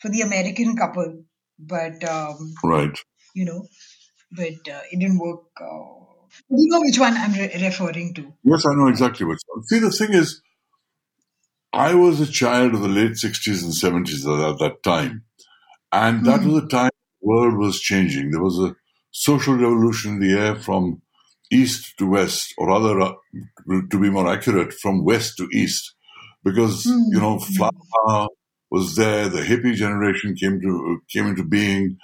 for 0.00 0.08
the 0.08 0.22
American 0.22 0.76
couple, 0.76 1.24
but 1.58 2.02
um, 2.08 2.54
Right. 2.64 2.96
you 3.34 3.44
know, 3.44 3.66
but 4.32 4.68
uh, 4.72 4.82
it 4.92 4.98
didn't 5.00 5.18
work. 5.18 5.44
Uh, 5.60 6.04
you 6.50 6.68
know 6.70 6.80
which 6.80 6.98
one 6.98 7.16
I'm 7.16 7.32
re- 7.32 7.58
referring 7.62 8.14
to. 8.14 8.32
Yes, 8.44 8.66
I 8.66 8.74
know 8.74 8.88
exactly 8.88 9.26
what's. 9.26 9.42
See, 9.68 9.78
the 9.78 9.90
thing 9.90 10.12
is, 10.12 10.42
I 11.72 11.94
was 11.94 12.20
a 12.20 12.26
child 12.26 12.74
of 12.74 12.80
the 12.80 12.88
late 12.88 13.12
60s 13.12 13.62
and 13.62 13.72
70s 13.72 14.24
at 14.50 14.58
that 14.58 14.82
time. 14.82 15.24
And 15.92 16.24
that 16.26 16.42
was 16.42 16.64
a 16.64 16.66
time 16.66 16.90
the 17.22 17.26
world 17.26 17.56
was 17.58 17.80
changing. 17.80 18.30
There 18.30 18.42
was 18.42 18.58
a 18.58 18.74
social 19.10 19.54
revolution 19.54 20.14
in 20.14 20.20
the 20.20 20.38
air 20.38 20.56
from 20.56 21.00
east 21.50 21.94
to 21.98 22.06
west, 22.06 22.52
or 22.58 22.68
rather, 22.68 23.00
uh, 23.00 23.12
to 23.90 24.00
be 24.00 24.10
more 24.10 24.28
accurate, 24.28 24.72
from 24.72 25.04
west 25.04 25.36
to 25.38 25.48
east. 25.52 25.94
Because, 26.44 26.84
you 26.86 27.20
know, 27.20 27.38
flower 27.38 27.70
power 28.06 28.28
was 28.70 28.96
there, 28.96 29.28
the 29.28 29.40
hippie 29.42 29.74
generation 29.74 30.34
came 30.34 30.60
to 30.60 31.00
came 31.12 31.26
into 31.26 31.44
being, 31.44 31.96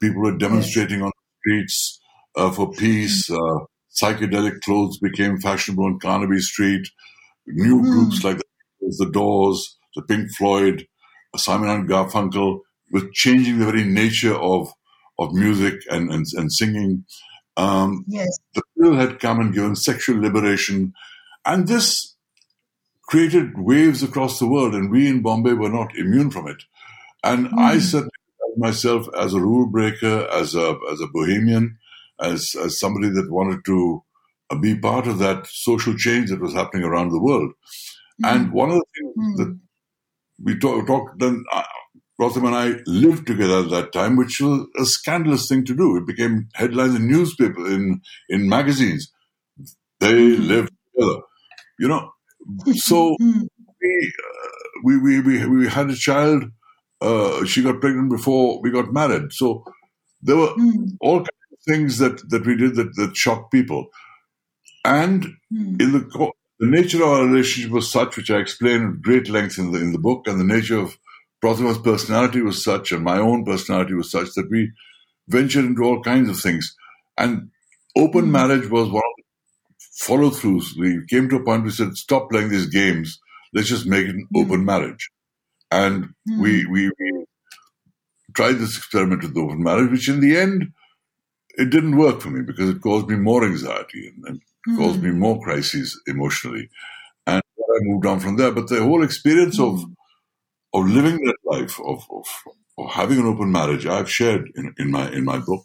people 0.00 0.22
were 0.22 0.36
demonstrating 0.36 1.02
on 1.02 1.10
the 1.10 1.38
streets 1.40 2.00
uh, 2.36 2.50
for 2.50 2.70
peace, 2.72 3.30
uh, 3.30 3.58
psychedelic 4.00 4.60
clothes 4.60 4.98
became 4.98 5.38
fashionable 5.40 5.84
on 5.84 5.98
Carnaby 5.98 6.40
Street, 6.40 6.86
new 7.46 7.80
groups 7.82 8.22
like 8.22 8.38
the, 8.38 8.94
the 8.98 9.10
Doors, 9.10 9.78
the 9.96 10.02
Pink 10.02 10.28
Floyd, 10.36 10.86
Simon 11.36 11.68
and 11.70 11.88
Garfunkel 11.88 12.60
were 12.92 13.08
changing 13.12 13.58
the 13.58 13.66
very 13.66 13.84
nature 13.84 14.34
of 14.34 14.72
of 15.18 15.32
music 15.32 15.80
and 15.90 16.10
and, 16.12 16.26
and 16.34 16.52
singing. 16.52 17.04
Um, 17.56 18.04
Yes. 18.08 18.28
the 18.54 18.62
pill 18.78 18.94
had 18.94 19.18
come 19.20 19.40
and 19.40 19.52
given 19.54 19.76
sexual 19.76 20.20
liberation, 20.20 20.92
and 21.44 21.66
this 21.68 22.16
created 23.10 23.58
waves 23.58 24.02
across 24.04 24.38
the 24.38 24.46
world, 24.46 24.72
and 24.72 24.90
we 24.90 25.08
in 25.08 25.20
Bombay 25.20 25.54
were 25.54 25.68
not 25.68 25.96
immune 25.96 26.30
from 26.30 26.46
it. 26.46 26.62
And 27.24 27.48
I 27.58 27.78
certainly 27.78 28.10
felt 28.38 28.56
myself 28.56 29.08
as 29.18 29.34
a 29.34 29.40
rule 29.40 29.66
breaker, 29.66 30.28
as 30.32 30.54
a 30.54 30.78
as 30.92 31.00
a 31.00 31.08
bohemian, 31.12 31.76
as 32.20 32.54
as 32.64 32.78
somebody 32.78 33.08
that 33.08 33.30
wanted 33.30 33.64
to 33.66 34.02
uh, 34.50 34.58
be 34.58 34.78
part 34.78 35.08
of 35.08 35.18
that 35.18 35.46
social 35.48 35.94
change 35.96 36.30
that 36.30 36.40
was 36.40 36.54
happening 36.54 36.84
around 36.84 37.10
the 37.10 37.20
world. 37.20 37.52
And 38.22 38.52
one 38.52 38.70
of 38.70 38.76
the 38.76 38.84
things 38.94 39.38
that 39.38 39.58
we 40.44 40.58
talked, 40.58 40.86
talk, 40.86 41.18
then 41.18 41.42
uh, 41.52 41.62
Protima 42.20 42.48
and 42.48 42.54
I 42.54 42.80
lived 42.86 43.26
together 43.26 43.60
at 43.60 43.70
that 43.70 43.92
time, 43.92 44.16
which 44.16 44.40
was 44.40 44.66
a 44.78 44.84
scandalous 44.84 45.48
thing 45.48 45.64
to 45.64 45.74
do. 45.74 45.96
It 45.96 46.06
became 46.06 46.48
headlines 46.54 46.94
in 46.94 47.08
newspapers, 47.08 47.72
in 47.72 48.02
in 48.28 48.48
magazines. 48.48 49.10
They 49.98 50.14
lived 50.14 50.72
together. 50.94 51.20
You 51.78 51.88
know, 51.88 52.12
so 52.74 53.16
Hmm. 53.20 53.42
we, 53.82 54.12
uh, 54.24 54.48
we, 54.84 54.98
we, 54.98 55.20
we, 55.20 55.46
we 55.46 55.68
had 55.68 55.90
a 55.90 55.96
child. 55.96 56.44
Uh, 57.00 57.44
she 57.46 57.62
got 57.62 57.80
pregnant 57.80 58.10
before 58.10 58.60
we 58.62 58.70
got 58.70 58.92
married. 58.92 59.32
So 59.32 59.64
there 60.22 60.36
were 60.36 60.54
Hmm. 60.56 60.84
all 61.00 61.18
kinds 61.18 61.28
of 61.52 61.58
things 61.68 61.98
that, 61.98 62.28
that 62.30 62.46
we 62.46 62.56
did 62.56 62.76
that, 62.76 62.94
that 62.96 63.16
shocked 63.16 63.52
people. 63.52 63.88
And 64.84 65.26
Hmm. 65.50 65.78
in 65.80 65.92
the 65.92 66.00
the 66.60 66.66
nature 66.68 67.02
of 67.02 67.08
our 67.10 67.26
relationship 67.26 67.72
was 67.72 67.92
such, 67.92 68.16
which 68.16 68.30
I 68.30 68.38
explain 68.38 68.84
at 68.84 69.02
great 69.02 69.28
length 69.30 69.58
in 69.58 69.72
the 69.72 69.80
in 69.80 69.92
the 69.92 69.98
book, 69.98 70.26
and 70.28 70.40
the 70.40 70.44
nature 70.44 70.78
of 70.78 70.98
Protima's 71.42 71.78
personality 71.78 72.42
was 72.42 72.64
such, 72.64 72.92
and 72.92 73.04
my 73.04 73.18
own 73.18 73.44
personality 73.44 73.94
was 73.94 74.10
such 74.10 74.34
that 74.34 74.50
we 74.50 74.72
ventured 75.28 75.64
into 75.66 75.82
all 75.84 76.02
kinds 76.02 76.30
of 76.30 76.40
things. 76.40 76.76
And 77.18 77.50
open 77.96 78.26
Mm. 78.26 78.32
marriage 78.32 78.70
was 78.70 78.90
one 78.90 79.02
follow 80.00 80.30
throughs. 80.30 80.66
We 80.78 81.06
came 81.08 81.30
to 81.30 81.38
a 81.38 81.44
point 81.44 81.64
we 81.64 81.72
said, 81.72 81.96
stop 81.96 82.30
playing 82.30 82.50
these 82.50 82.68
games. 82.68 83.20
Let's 83.54 83.68
just 83.68 83.86
make 83.86 84.06
it 84.06 84.16
an 84.16 84.28
Mm. 84.36 84.44
open 84.44 84.66
marriage. 84.66 85.10
And 85.70 86.14
Hmm. 86.26 86.42
we, 86.42 86.66
we 86.66 86.88
we 87.00 87.24
tried 88.34 88.54
this 88.54 88.76
experiment 88.78 89.22
with 89.22 89.36
open 89.38 89.62
marriage, 89.62 89.90
which 89.90 90.08
in 90.08 90.20
the 90.20 90.36
end 90.38 90.72
it 91.56 91.70
didn't 91.70 91.98
work 91.98 92.20
for 92.22 92.30
me 92.30 92.42
because 92.42 92.70
it 92.70 92.82
caused 92.82 93.08
me 93.08 93.16
more 93.16 93.44
anxiety 93.44 94.08
and, 94.08 94.24
and 94.28 94.42
caused 94.76 95.02
me 95.02 95.10
Hmm. 95.10 95.18
more 95.18 95.40
crises 95.42 96.00
emotionally. 96.06 96.70
And 97.26 97.42
I 97.60 97.78
moved 97.82 98.06
on 98.06 98.20
from 98.20 98.36
there. 98.36 98.52
But 98.52 98.68
the 98.68 98.82
whole 98.82 99.04
experience 99.04 99.60
of 99.60 99.84
Hmm. 99.84 99.94
of 100.74 100.86
living 100.88 101.18
that 101.24 101.36
life 101.44 101.80
of, 101.80 102.06
of, 102.10 102.26
of 102.78 102.90
having 102.92 103.18
an 103.20 103.26
open 103.26 103.52
marriage, 103.52 103.86
I've 103.86 104.10
shared 104.10 104.50
in, 104.56 104.74
in 104.78 104.90
my 104.90 105.10
in 105.12 105.24
my 105.24 105.38
book. 105.38 105.64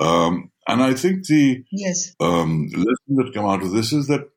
Um, 0.00 0.50
and 0.66 0.82
I 0.82 0.94
think 0.94 1.26
the 1.26 1.64
Yes. 1.72 2.14
um, 2.20 2.68
lesson 2.72 3.16
that 3.16 3.32
come 3.34 3.46
out 3.46 3.62
of 3.62 3.72
this 3.72 3.92
is 3.92 4.06
that 4.08 4.28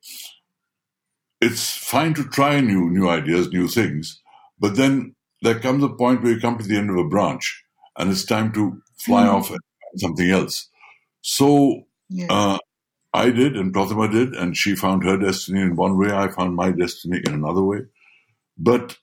it's 1.39 1.75
fine 1.75 2.13
to 2.15 2.23
try 2.23 2.59
new 2.61 2.89
new 2.89 3.09
ideas, 3.09 3.51
new 3.51 3.67
things, 3.67 4.21
but 4.59 4.75
then 4.75 5.15
there 5.41 5.59
comes 5.59 5.83
a 5.83 5.89
point 5.89 6.21
where 6.21 6.33
you 6.33 6.39
come 6.39 6.57
to 6.57 6.67
the 6.67 6.77
end 6.77 6.89
of 6.89 6.97
a 6.97 7.07
branch, 7.07 7.63
and 7.97 8.11
it's 8.11 8.25
time 8.25 8.51
to 8.53 8.81
fly 8.99 9.25
Mm. 9.25 9.33
off 9.35 9.49
and 9.49 9.59
find 9.59 9.99
something 9.99 10.29
else. 10.29 10.69
So 11.21 11.83
Yes. 12.09 12.27
uh, 12.29 12.57
I 13.13 13.29
did, 13.31 13.57
and 13.57 13.73
Protima 13.73 14.09
did, 14.11 14.33
and 14.33 14.55
she 14.55 14.75
found 14.75 15.03
her 15.03 15.17
destiny 15.17 15.61
in 15.61 15.75
one 15.75 15.97
way. 15.97 16.11
I 16.11 16.29
found 16.29 16.55
my 16.55 16.71
destiny 16.71 17.21
in 17.25 17.33
another 17.33 17.63
way. 17.63 17.79
But 18.57 18.97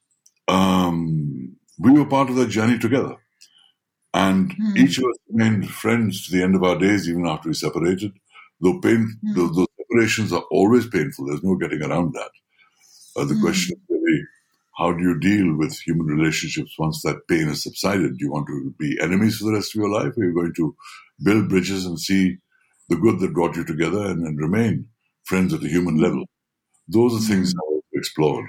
um, 0.47 1.57
we 1.79 1.91
were 1.91 2.07
part 2.07 2.31
of 2.31 2.37
that 2.37 2.49
journey 2.49 2.79
together. 2.79 3.17
And 4.15 4.55
Hmm. 4.59 4.75
each 4.77 4.99
of 4.99 5.05
us 5.05 5.17
remained 5.31 5.71
friends 5.71 6.27
to 6.27 6.37
the 6.37 6.43
end 6.43 6.57
of 6.57 6.65
our 6.65 6.79
days, 6.79 7.09
even 7.09 7.27
after 7.27 7.49
we 7.49 7.55
separated. 7.55 8.13
Though 8.61 8.81
pain, 8.81 9.21
Hmm. 9.23 9.35
those, 9.35 9.55
those 9.57 9.67
separations 9.79 10.33
are 10.33 10.45
always 10.51 10.89
painful. 10.89 11.27
There's 11.27 11.43
no 11.45 11.57
getting 11.57 11.83
around 11.83 12.15
that. 12.15 12.31
Uh, 13.17 13.25
the 13.25 13.35
Hmm. 13.35 13.41
question 13.41 13.77
is 13.77 13.83
really, 13.91 14.23
how 14.79 14.93
do 14.93 15.03
you 15.03 15.19
deal 15.21 15.57
with 15.57 15.79
human 15.81 16.07
relationships 16.07 16.75
once 16.79 17.03
that 17.03 17.29
pain 17.29 17.49
has 17.49 17.63
subsided? 17.63 18.19
Do 18.19 18.25
you 18.25 18.33
want 18.33 18.47
to 18.49 18.75
be 18.79 18.99
enemies 19.01 19.39
for 19.39 19.47
the 19.47 19.55
rest 19.55 19.75
of 19.75 19.81
your 19.81 19.91
life? 19.91 20.15
Or 20.17 20.23
are 20.23 20.27
you 20.27 20.35
going 20.35 20.55
to 20.57 20.77
build 21.23 21.49
bridges 21.49 21.87
and 21.87 21.99
see 22.01 22.39
the 22.89 22.97
good 22.97 23.21
that 23.21 23.35
brought 23.35 23.57
you 23.57 23.65
together 23.65 24.07
and, 24.07 24.27
and 24.27 24.39
remain 24.39 24.89
friends 25.25 25.55
at 25.55 25.63
a 25.65 25.69
human 25.69 25.99
level? 25.99 26.25
Those 26.89 27.15
are 27.17 27.27
things 27.29 27.53
Hmm. 27.53 27.59
I've 27.59 27.83
explored. 27.95 28.47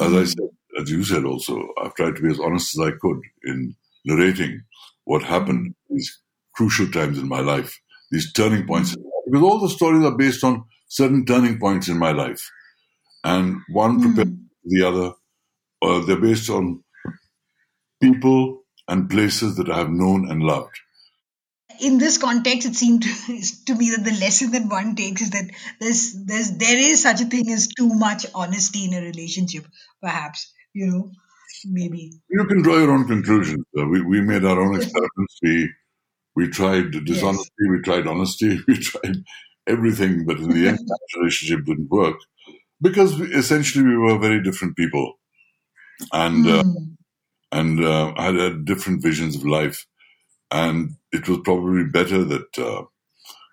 As 0.00 0.12
I 0.12 0.24
said, 0.24 0.50
as 0.80 0.90
you 0.90 1.04
said 1.04 1.24
also, 1.24 1.68
I've 1.82 1.94
tried 1.94 2.16
to 2.16 2.22
be 2.22 2.30
as 2.30 2.40
honest 2.40 2.78
as 2.78 2.88
I 2.88 2.92
could 3.00 3.20
in 3.44 3.76
narrating 4.04 4.62
what 5.04 5.22
happened 5.22 5.74
these 5.90 6.20
crucial 6.54 6.88
times 6.90 7.18
in 7.18 7.28
my 7.28 7.40
life, 7.40 7.78
these 8.10 8.32
turning 8.32 8.66
points. 8.66 8.94
in 8.94 9.02
my 9.02 9.06
life. 9.06 9.24
Because 9.32 9.42
all 9.44 9.60
the 9.60 9.70
stories 9.70 10.04
are 10.04 10.16
based 10.16 10.44
on 10.44 10.64
certain 10.88 11.26
turning 11.26 11.58
points 11.60 11.88
in 11.88 11.98
my 11.98 12.12
life. 12.12 12.50
And 13.24 13.58
one 13.70 14.00
prepares 14.00 14.28
Hmm. 14.28 14.34
the 14.64 14.84
other. 14.88 15.12
Uh, 15.82 16.04
they're 16.06 16.20
based 16.20 16.50
on 16.50 16.82
people 18.02 18.62
and 18.88 19.10
places 19.10 19.56
that 19.56 19.70
I 19.70 19.78
have 19.78 19.90
known 19.90 20.30
and 20.30 20.42
loved. 20.42 20.76
in 21.80 21.98
this 21.98 22.18
context, 22.18 22.68
it 22.68 22.76
seemed 22.76 23.02
to 23.66 23.74
me 23.74 23.90
that 23.90 24.04
the 24.04 24.16
lesson 24.20 24.52
that 24.52 24.66
one 24.68 24.94
takes 24.96 25.22
is 25.22 25.30
that 25.30 25.50
there's 25.80 26.14
there's 26.26 26.58
there 26.58 26.78
is 26.78 27.02
such 27.02 27.20
a 27.20 27.26
thing 27.26 27.50
as 27.52 27.68
too 27.68 27.88
much 27.88 28.26
honesty 28.34 28.84
in 28.86 28.94
a 28.94 29.00
relationship. 29.02 29.66
Perhaps 30.02 30.52
you 30.74 30.86
know, 30.88 31.10
maybe. 31.66 32.20
You 32.30 32.44
can 32.46 32.62
draw 32.62 32.78
your 32.78 32.92
own 32.92 33.06
conclusions. 33.06 33.64
Uh, 33.78 33.86
we, 33.86 34.02
we 34.02 34.20
made 34.20 34.44
our 34.44 34.60
own 34.60 34.76
experiments. 34.76 35.38
We 35.42 35.70
we 36.36 36.48
tried 36.48 36.92
dishonesty, 37.04 37.70
we 37.70 37.80
tried 37.82 38.06
honesty, 38.06 38.60
we 38.68 38.78
tried 38.78 39.16
everything, 39.66 40.24
but 40.26 40.38
in 40.38 40.50
the 40.50 40.68
end, 40.68 40.78
that 40.86 41.00
relationship 41.18 41.66
didn't 41.66 41.90
work 41.90 42.16
because 42.82 43.18
we, 43.18 43.28
essentially 43.34 43.84
we 43.86 43.96
were 43.98 44.18
very 44.18 44.42
different 44.42 44.76
people, 44.76 45.14
and 46.12 46.46
uh, 46.48 46.62
Hmm. 46.62 46.94
and 47.52 47.84
uh, 47.84 48.14
had, 48.16 48.36
had 48.36 48.64
different 48.64 49.02
visions 49.02 49.36
of 49.36 49.44
life, 49.46 49.86
and 50.50 50.92
it 51.12 51.28
was 51.28 51.40
probably 51.44 51.84
better 51.84 52.24
that 52.24 52.58
uh, 52.58 52.82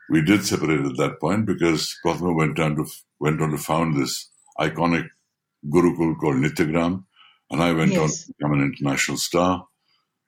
we 0.09 0.21
did 0.23 0.45
separate 0.45 0.85
at 0.85 0.97
that 0.97 1.19
point 1.19 1.45
because 1.45 1.95
Protima 2.05 2.35
went 2.35 2.59
on 2.59 2.75
to 2.77 2.85
went 3.19 3.41
on 3.41 3.51
to 3.51 3.57
found 3.57 3.97
this 3.97 4.29
iconic 4.59 5.07
gurukul 5.67 6.17
called 6.19 6.37
Nityagram, 6.37 7.05
and 7.51 7.61
I 7.63 7.73
went 7.73 7.97
on 7.97 8.09
to 8.09 8.33
become 8.37 8.53
an 8.53 8.61
international 8.63 9.17
star. 9.17 9.67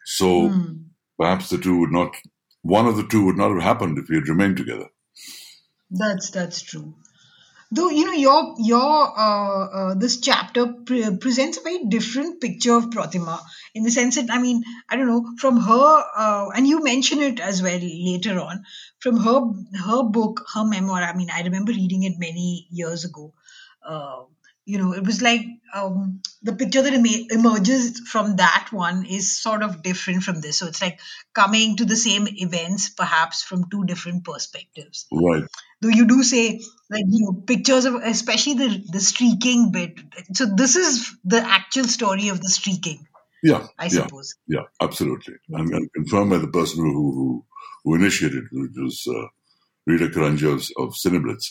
So 0.06 0.50
Hmm. 0.50 0.74
perhaps 1.18 1.50
the 1.50 1.58
two 1.58 1.80
would 1.80 1.92
not, 1.92 2.16
one 2.62 2.88
of 2.88 2.98
the 2.98 3.08
two 3.08 3.26
would 3.26 3.38
not 3.38 3.52
have 3.54 3.62
happened 3.62 3.98
if 3.98 4.10
we 4.10 4.16
had 4.16 4.28
remained 4.28 4.58
together. 4.58 4.90
That's 5.92 6.32
that's 6.32 6.62
true. 6.62 6.96
Though 7.72 7.90
you 7.90 8.06
know 8.06 8.14
your 8.14 8.56
your 8.60 9.20
uh, 9.20 9.66
uh, 9.66 9.94
this 9.96 10.20
chapter 10.20 10.68
pre- 10.68 11.18
presents 11.18 11.58
a 11.58 11.62
very 11.62 11.86
different 11.86 12.42
picture 12.42 12.74
of 12.74 12.90
Protima 12.90 13.40
in 13.74 13.84
the 13.84 13.92
sense 13.92 14.16
that 14.16 14.30
I 14.30 14.40
mean 14.40 14.64
I 14.90 14.96
don't 14.98 15.08
know 15.08 15.36
from 15.38 15.58
her 15.58 16.04
uh, 16.18 16.50
and 16.56 16.68
you 16.68 16.84
mention 16.84 17.20
it 17.22 17.40
as 17.40 17.62
well 17.62 17.80
later 17.80 18.40
on 18.40 18.66
from 19.00 19.18
her 19.18 19.42
her 19.86 20.04
book 20.04 20.46
her 20.54 20.66
memoir 20.66 21.02
I 21.02 21.16
mean 21.16 21.30
I 21.32 21.44
remember 21.44 21.72
reading 21.72 22.04
it 22.04 22.20
many 22.20 22.68
years 22.72 23.06
ago. 23.06 23.34
You 24.72 24.78
know 24.82 24.92
it 25.00 25.06
was 25.06 25.22
like 25.22 25.42
um, 25.80 26.22
the 26.42 26.54
picture 26.54 26.82
that 26.82 26.94
ema- 26.94 27.28
emerges 27.38 28.00
from 28.12 28.36
that 28.38 28.70
one 28.72 29.06
is 29.06 29.26
sort 29.42 29.64
of 29.64 29.82
different 29.88 30.24
from 30.24 30.42
this 30.42 30.58
so 30.60 30.68
it's 30.68 30.82
like 30.82 31.00
coming 31.34 31.76
to 31.78 31.86
the 31.92 31.96
same 31.96 32.28
events 32.46 32.90
perhaps 33.02 33.42
from 33.44 33.70
two 33.70 33.84
different 33.92 34.24
perspectives 34.30 35.06
Right. 35.12 35.44
though 35.82 35.94
you 36.00 36.06
do 36.08 36.24
say 36.24 36.44
like 36.96 37.06
you 37.16 37.26
know 37.26 37.34
pictures 37.54 37.86
of 37.92 37.96
especially 37.96 38.56
the 38.64 38.70
the 38.98 39.00
streaking 39.10 39.72
bit 39.78 40.00
so 40.34 40.46
this 40.64 40.76
is 40.76 40.98
the 41.36 41.42
actual 41.60 41.86
story 41.98 42.30
of 42.36 42.42
the 42.42 42.50
streaking 42.60 43.02
Yeah. 43.52 43.68
i 43.78 43.88
suppose 43.98 44.36
Yeah. 44.48 44.66
Absolutely. 44.88 45.36
And, 45.50 45.74
and 45.80 45.94
confirmed 46.00 46.32
by 46.32 46.38
the 46.46 46.54
person 46.60 46.86
who 46.86 47.06
who, 47.18 47.28
who 47.84 47.96
initiated, 47.96 48.44
it, 48.52 48.58
which 48.64 48.78
was 48.88 48.98
uh, 49.18 49.28
Rita 49.88 50.08
Karanjia 50.16 50.52
of, 50.58 50.62
of 50.84 50.94
Cineblitz. 51.04 51.48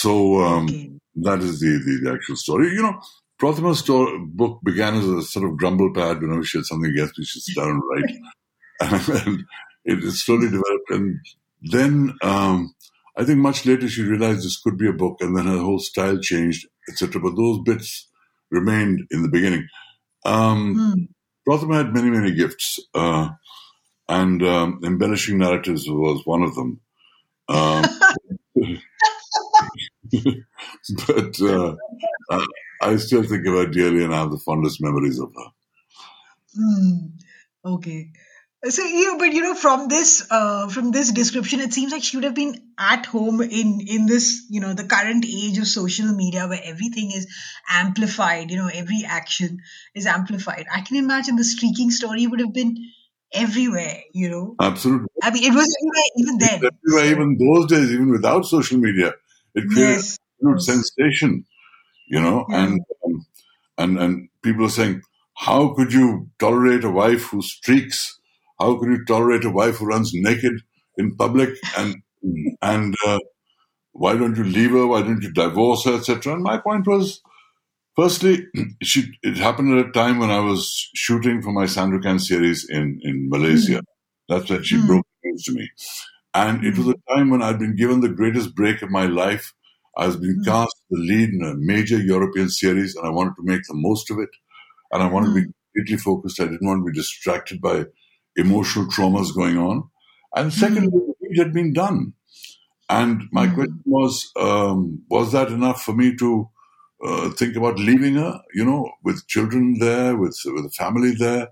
So 0.00 0.12
um, 0.48 0.64
okay 0.64 0.84
that 1.16 1.40
is 1.40 1.60
the, 1.60 1.80
the 1.84 2.00
the 2.04 2.12
actual 2.12 2.36
story. 2.36 2.68
You 2.68 2.82
know, 2.82 3.00
Protima's 3.40 3.80
story, 3.80 4.18
book 4.26 4.60
began 4.64 4.94
as 4.94 5.06
a 5.06 5.22
sort 5.22 5.48
of 5.48 5.56
grumble 5.56 5.92
pad 5.92 6.20
whenever 6.20 6.44
she 6.44 6.58
had 6.58 6.66
something 6.66 6.90
against 6.90 7.18
me, 7.18 7.24
she'd 7.24 7.40
sit 7.40 7.56
down 7.56 7.70
and 7.70 7.82
write. 7.90 9.24
and 9.26 9.44
it, 9.84 10.12
slowly 10.12 10.46
developed. 10.46 10.90
And 10.90 11.18
then 11.62 12.14
um, 12.22 12.74
I 13.16 13.24
think 13.24 13.38
much 13.38 13.66
later 13.66 13.88
she 13.88 14.02
realized 14.02 14.44
this 14.44 14.60
could 14.60 14.78
be 14.78 14.88
a 14.88 14.92
book, 14.92 15.18
and 15.20 15.36
then 15.36 15.46
her 15.46 15.58
whole 15.58 15.78
style 15.78 16.18
changed, 16.18 16.66
etc. 16.88 17.20
But 17.20 17.36
those 17.36 17.60
bits 17.64 18.08
remained 18.50 19.00
in 19.10 19.22
the 19.22 19.30
beginning. 19.30 19.66
Um. 20.24 21.08
Protima 21.48 21.76
had 21.76 21.94
many, 21.94 22.10
many 22.10 22.32
gifts, 22.32 22.78
uh, 22.94 23.30
and 24.08 24.42
um, 24.42 24.80
embellishing 24.84 25.38
narratives 25.38 25.88
was 25.88 26.24
one 26.24 26.42
of 26.42 26.54
them. 26.54 26.80
Um, 27.48 27.84
but 31.06 31.40
uh, 31.40 31.76
I, 32.30 32.46
I 32.80 32.96
still 32.96 33.22
think 33.22 33.46
of 33.46 33.54
her 33.54 33.66
dearly 33.66 34.04
and 34.04 34.14
I 34.14 34.18
have 34.18 34.30
the 34.30 34.38
fondest 34.38 34.82
memories 34.82 35.18
of 35.18 35.32
her. 35.34 35.50
Hmm. 36.54 37.06
okay 37.64 38.10
so 38.68 38.84
you 38.84 39.16
but 39.18 39.32
you 39.32 39.42
know 39.42 39.54
from 39.54 39.88
this 39.88 40.24
uh 40.30 40.68
from 40.68 40.92
this 40.92 41.10
description 41.10 41.60
it 41.60 41.72
seems 41.72 41.90
like 41.90 42.02
she 42.02 42.16
would 42.16 42.24
have 42.24 42.34
been 42.34 42.54
at 42.78 43.06
home 43.06 43.40
in 43.40 43.80
in 43.80 44.06
this 44.06 44.46
you 44.50 44.60
know 44.60 44.72
the 44.72 44.84
current 44.84 45.24
age 45.24 45.58
of 45.58 45.66
social 45.66 46.06
media 46.06 46.46
where 46.46 46.60
everything 46.62 47.10
is 47.10 47.26
amplified 47.68 48.50
you 48.50 48.56
know 48.56 48.70
every 48.72 49.02
action 49.06 49.60
is 49.94 50.06
amplified 50.06 50.66
i 50.72 50.80
can 50.82 50.96
imagine 50.96 51.36
the 51.36 51.44
streaking 51.44 51.90
story 51.90 52.26
would 52.26 52.40
have 52.40 52.52
been 52.52 52.76
everywhere 53.32 53.98
you 54.12 54.28
know 54.28 54.54
Absolutely. 54.60 55.08
I 55.22 55.30
mean, 55.30 55.44
it 55.44 55.54
was 55.54 55.76
everywhere 55.80 56.10
even 56.16 56.38
then. 56.38 56.70
Everywhere, 56.84 57.12
even 57.12 57.38
those 57.38 57.66
days, 57.70 57.92
even 57.92 58.10
without 58.10 58.44
social 58.44 58.78
media, 58.78 59.14
it 59.54 59.64
absolute 59.64 60.18
yes. 60.56 60.66
sensation, 60.66 61.44
you 62.08 62.20
know, 62.20 62.46
Yeah. 62.48 62.64
and, 62.64 62.80
um, 63.04 63.26
and, 63.78 63.98
and 63.98 64.28
people 64.42 64.66
are 64.66 64.70
saying, 64.70 65.02
how 65.36 65.74
could 65.74 65.92
you 65.92 66.28
tolerate 66.38 66.84
a 66.84 66.90
wife 66.90 67.24
who 67.24 67.42
streaks? 67.42 68.18
How 68.60 68.76
could 68.78 68.88
you 68.88 69.04
tolerate 69.04 69.44
a 69.44 69.50
wife 69.50 69.76
who 69.76 69.86
runs 69.86 70.12
naked 70.14 70.62
in 70.96 71.16
public? 71.16 71.50
And, 71.76 71.96
and, 72.62 72.94
uh, 73.06 73.18
why 73.92 74.16
don't 74.16 74.36
you 74.36 74.44
leave 74.44 74.70
her? 74.70 74.86
Why 74.86 75.02
don't 75.02 75.22
you 75.22 75.32
divorce 75.32 75.84
her, 75.84 75.96
etc. 75.96 76.34
And 76.34 76.42
my 76.42 76.58
point 76.58 76.86
was, 76.86 77.20
firstly, 77.94 78.46
she, 78.82 79.12
it 79.22 79.36
happened 79.36 79.78
at 79.78 79.86
a 79.86 79.92
time 79.92 80.18
when 80.18 80.30
I 80.30 80.40
was 80.40 80.88
shooting 80.94 81.42
for 81.42 81.52
my 81.52 81.64
Sandokan 81.64 82.20
series 82.20 82.66
in, 82.68 83.00
in 83.02 83.28
Malaysia. 83.28 83.80
Mm. 83.80 83.84
That's 84.28 84.50
when 84.50 84.62
she 84.62 84.76
mm. 84.76 84.86
broke 84.86 85.06
news 85.24 85.42
to 85.44 85.52
me. 85.52 85.70
And 86.34 86.64
it 86.64 86.78
was 86.78 86.88
a 86.88 87.14
time 87.14 87.30
when 87.30 87.42
I'd 87.42 87.58
been 87.58 87.76
given 87.76 88.00
the 88.00 88.08
greatest 88.08 88.54
break 88.54 88.82
of 88.82 88.90
my 88.90 89.06
life. 89.06 89.52
I 89.96 90.06
was 90.06 90.16
being 90.16 90.40
mm. 90.40 90.44
cast 90.44 90.74
the 90.90 90.98
lead 90.98 91.30
in 91.30 91.42
a 91.42 91.54
major 91.54 91.98
European 91.98 92.48
series, 92.48 92.96
and 92.96 93.06
I 93.06 93.10
wanted 93.10 93.34
to 93.36 93.42
make 93.44 93.62
the 93.68 93.74
most 93.74 94.10
of 94.10 94.18
it. 94.18 94.30
And 94.90 95.02
I 95.02 95.08
wanted 95.08 95.28
to 95.28 95.34
be 95.34 95.40
hmm. 95.42 95.50
completely 95.74 95.96
focused. 95.96 96.40
I 96.40 96.44
didn't 96.44 96.66
want 96.66 96.80
to 96.80 96.90
be 96.90 96.98
distracted 96.98 97.62
by 97.62 97.86
emotional 98.36 98.86
traumas 98.86 99.34
going 99.34 99.56
on. 99.56 99.88
And 100.34 100.52
secondly, 100.52 100.88
mm. 100.88 101.14
it 101.20 101.38
had 101.38 101.52
been 101.52 101.72
done. 101.72 102.14
And 102.88 103.22
my 103.32 103.46
question 103.46 103.80
was, 103.86 104.30
um, 104.36 105.02
was 105.08 105.32
that 105.32 105.48
enough 105.48 105.82
for 105.82 105.94
me 105.94 106.14
to 106.16 106.50
uh, 107.02 107.30
think 107.30 107.56
about 107.56 107.78
leaving 107.78 108.16
her? 108.16 108.40
You 108.54 108.66
know, 108.66 108.90
with 109.02 109.26
children 109.28 109.78
there, 109.78 110.14
with 110.16 110.38
with 110.44 110.66
a 110.66 110.70
family 110.70 111.14
there, 111.14 111.48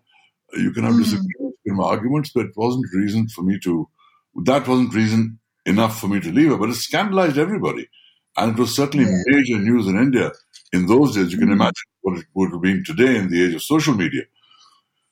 you 0.53 0.71
can 0.73 0.85
have 0.85 0.99
disagreements, 0.99 1.57
arguments, 1.81 2.31
but 2.35 2.47
it 2.47 2.57
wasn't 2.57 2.85
reason 2.95 3.29
for 3.29 3.43
me 3.43 3.59
to. 3.65 3.89
That 4.35 4.67
wasn't 4.67 4.95
reason 4.95 5.39
enough 5.67 6.01
for 6.01 6.09
me 6.09 6.21
to 6.21 6.33
leave 6.33 6.51
her. 6.51 6.57
But 6.57 6.71
it 6.71 6.75
scandalized 6.75 7.39
everybody, 7.39 7.89
and 8.37 8.53
it 8.53 8.59
was 8.59 8.75
certainly 8.75 9.07
yeah. 9.07 9.23
major 9.27 9.59
news 9.59 9.87
in 9.87 9.97
India 9.99 10.33
in 10.73 10.87
those 10.87 11.15
days. 11.15 11.33
You 11.33 11.39
can 11.39 11.49
mm. 11.49 11.55
imagine 11.55 11.89
what 12.03 12.19
it 12.19 12.27
would 12.35 12.53
have 12.53 12.63
been 12.63 12.85
today 12.85 13.17
in 13.17 13.31
the 13.31 13.45
age 13.45 13.55
of 13.55 13.63
social 13.63 13.95
media. 13.95 14.23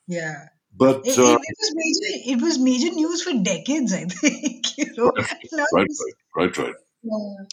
Yeah. 0.06 0.46
But 0.74 1.00
it, 1.04 1.18
uh, 1.18 1.38
it, 1.42 1.56
was 1.58 1.72
major. 1.74 2.30
It 2.32 2.42
was 2.42 2.58
major 2.58 2.94
news 2.94 3.22
for 3.22 3.32
decades. 3.42 3.92
I 3.92 4.04
think. 4.04 4.66
You 4.78 4.94
know, 4.96 5.10
right, 5.16 5.48
right, 5.72 5.88
right, 6.36 6.58
right. 6.58 6.74
Yeah. 7.02 7.44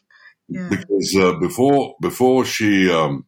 Yeah. 0.48 0.70
Because 0.70 1.16
uh, 1.20 1.34
before 1.40 1.96
before 2.00 2.46
she 2.46 2.92
um, 2.92 3.26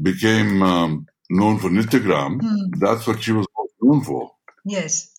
became 0.00 0.62
um, 0.64 1.06
known 1.30 1.58
for 1.58 1.70
Nityagram, 1.70 2.40
hmm. 2.40 2.78
that's 2.80 3.06
what 3.06 3.22
she 3.22 3.30
was 3.30 3.46
known 3.80 4.02
for. 4.02 4.32
Yes. 4.64 5.14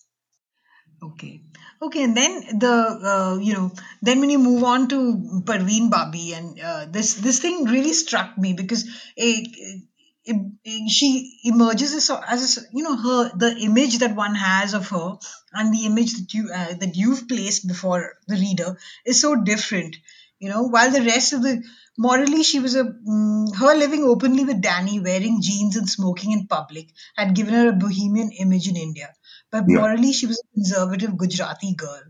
Okay. 1.02 1.40
Okay, 1.80 2.04
and 2.04 2.16
then 2.16 2.58
the 2.58 2.72
uh, 2.72 3.38
you 3.38 3.52
know 3.52 3.70
then 4.00 4.20
when 4.20 4.30
you 4.30 4.38
move 4.38 4.64
on 4.64 4.88
to 4.88 5.42
Parveen 5.44 5.90
Babi 5.90 6.32
and 6.32 6.58
uh, 6.58 6.86
this 6.88 7.14
this 7.14 7.38
thing 7.40 7.64
really 7.64 7.92
struck 7.92 8.38
me 8.38 8.54
because 8.54 8.84
it, 9.16 9.84
it, 10.24 10.90
she 10.90 11.38
emerges 11.44 11.94
as, 11.94 12.10
as 12.26 12.66
you 12.72 12.82
know 12.82 12.96
her 12.96 13.30
the 13.36 13.56
image 13.58 13.98
that 13.98 14.16
one 14.16 14.34
has 14.34 14.72
of 14.72 14.88
her 14.88 15.18
and 15.52 15.74
the 15.74 15.84
image 15.84 16.14
that 16.14 16.32
you 16.32 16.50
uh, 16.50 16.74
that 16.74 16.96
you've 16.96 17.28
placed 17.28 17.68
before 17.68 18.14
the 18.26 18.36
reader 18.36 18.78
is 19.04 19.20
so 19.20 19.34
different 19.36 19.96
you 20.38 20.48
know. 20.48 20.62
While 20.62 20.90
the 20.90 21.02
rest 21.02 21.34
of 21.34 21.42
the 21.42 21.62
morally 21.98 22.42
she 22.42 22.60
was 22.60 22.74
a 22.74 22.82
um, 22.82 23.52
her 23.52 23.74
living 23.74 24.04
openly 24.04 24.44
with 24.44 24.60
danny 24.60 25.00
wearing 25.00 25.40
jeans 25.40 25.76
and 25.76 25.88
smoking 25.88 26.32
in 26.32 26.46
public 26.46 26.88
had 27.16 27.34
given 27.34 27.54
her 27.54 27.68
a 27.68 27.72
bohemian 27.84 28.30
image 28.32 28.68
in 28.68 28.76
india 28.76 29.08
but 29.50 29.64
morally 29.66 30.12
she 30.12 30.26
was 30.26 30.42
a 30.42 30.54
conservative 30.54 31.16
gujarati 31.16 31.74
girl. 31.74 32.02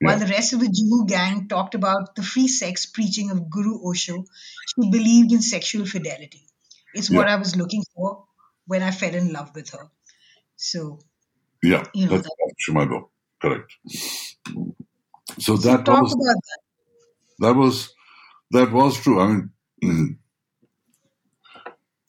While 0.00 0.18
the 0.18 0.26
rest 0.26 0.52
of 0.52 0.60
the 0.60 0.66
Juhu 0.66 1.06
gang 1.06 1.46
talked 1.48 1.76
about 1.76 2.16
the 2.16 2.22
free 2.22 2.48
sex 2.48 2.86
preaching 2.86 3.30
of 3.30 3.48
guru 3.48 3.78
osho 3.88 4.24
she 4.70 4.90
believed 4.90 5.32
in 5.32 5.42
sexual 5.42 5.86
fidelity. 5.86 6.42
It's 6.94 7.10
what 7.10 7.28
i 7.28 7.36
was 7.36 7.56
looking 7.56 7.84
for 7.94 8.24
when 8.66 8.82
i 8.82 8.90
fell 8.90 9.14
in 9.14 9.32
love 9.32 9.54
with 9.54 9.70
her. 9.70 9.90
So 10.56 11.00
yeah 11.62 11.84
you 11.94 12.06
know, 12.06 12.18
that's 12.18 12.28
that, 12.28 13.04
correct. 13.40 13.72
So, 15.38 15.56
so 15.56 15.56
that 15.56 15.88
was, 15.88 16.12
that. 16.12 16.42
that 17.38 17.54
was 17.54 17.94
that 18.52 18.70
was 18.70 18.96
true. 18.98 19.20
I 19.20 19.26
mean, 19.80 20.18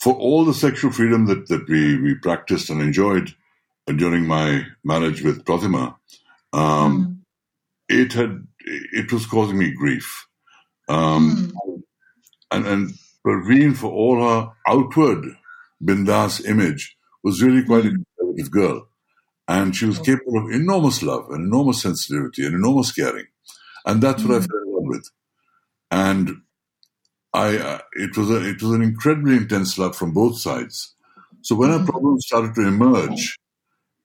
for 0.04 0.14
all 0.14 0.44
the 0.44 0.54
sexual 0.54 0.92
freedom 0.92 1.26
that, 1.28 1.48
that 1.48 1.68
we, 1.70 2.00
we 2.00 2.16
practiced 2.16 2.70
and 2.70 2.82
enjoyed 2.82 3.34
during 3.88 4.26
my 4.26 4.66
marriage 4.84 5.22
with 5.22 5.44
Protima, 5.46 5.96
um, 6.54 7.24
mm. 7.92 8.00
it 8.02 8.14
had 8.14 8.46
it 8.68 9.12
was 9.12 9.26
causing 9.26 9.58
me 9.58 9.72
grief. 9.72 10.28
Um, 10.88 11.54
mm. 11.54 11.82
And 12.52 12.68
and 12.68 12.94
Parveen, 13.26 13.76
for 13.76 13.92
all 13.92 14.22
her 14.22 14.52
outward 14.68 15.26
bindas 15.84 16.46
image, 16.46 16.96
was 17.24 17.42
really 17.42 17.64
quite 17.64 17.86
a 17.86 17.90
hmm. 17.90 18.04
conservative 18.18 18.52
girl, 18.52 18.88
and 19.48 19.76
she 19.76 19.86
was 19.86 20.00
oh. 20.00 20.04
capable 20.04 20.38
of 20.38 20.52
enormous 20.52 21.02
love 21.02 21.30
and 21.32 21.48
enormous 21.48 21.82
sensitivity 21.82 22.46
and 22.46 22.54
enormous 22.54 22.92
caring, 22.92 23.26
and 23.86 24.04
that's 24.04 24.24
what 24.24 24.36
I 24.36 24.46
fell 24.46 24.62
in 24.66 24.74
love 24.74 24.84
with 24.86 25.10
and 25.94 26.42
I 27.34 27.58
uh, 27.58 27.80
it 27.94 28.18
was 28.18 28.30
a, 28.32 28.50
it 28.50 28.62
was 28.62 28.72
an 28.72 28.82
incredibly 28.82 29.38
intense 29.38 29.78
love 29.78 29.96
from 29.96 30.14
both 30.14 30.40
sides. 30.40 30.96
So 31.42 31.56
when 31.56 31.70
mm-hmm. 31.70 31.82
our 31.82 31.86
problems 31.86 32.26
started 32.26 32.56
to 32.56 32.68
emerge, 32.68 33.38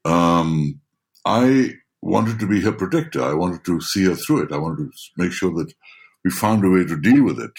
um, 0.08 0.80
I 1.24 1.74
wanted 2.00 2.38
to 2.40 2.46
be 2.46 2.60
her 2.62 2.72
protector. 2.72 3.22
I 3.22 3.34
wanted 3.34 3.64
to 3.66 3.80
see 3.80 4.04
her 4.04 4.14
through 4.14 4.44
it. 4.44 4.52
I 4.52 4.58
wanted 4.58 4.84
to 4.84 4.92
make 5.16 5.32
sure 5.32 5.52
that 5.54 5.72
we 6.24 6.30
found 6.30 6.64
a 6.64 6.70
way 6.70 6.84
to 6.84 7.00
deal 7.00 7.24
with 7.24 7.38
it. 7.40 7.52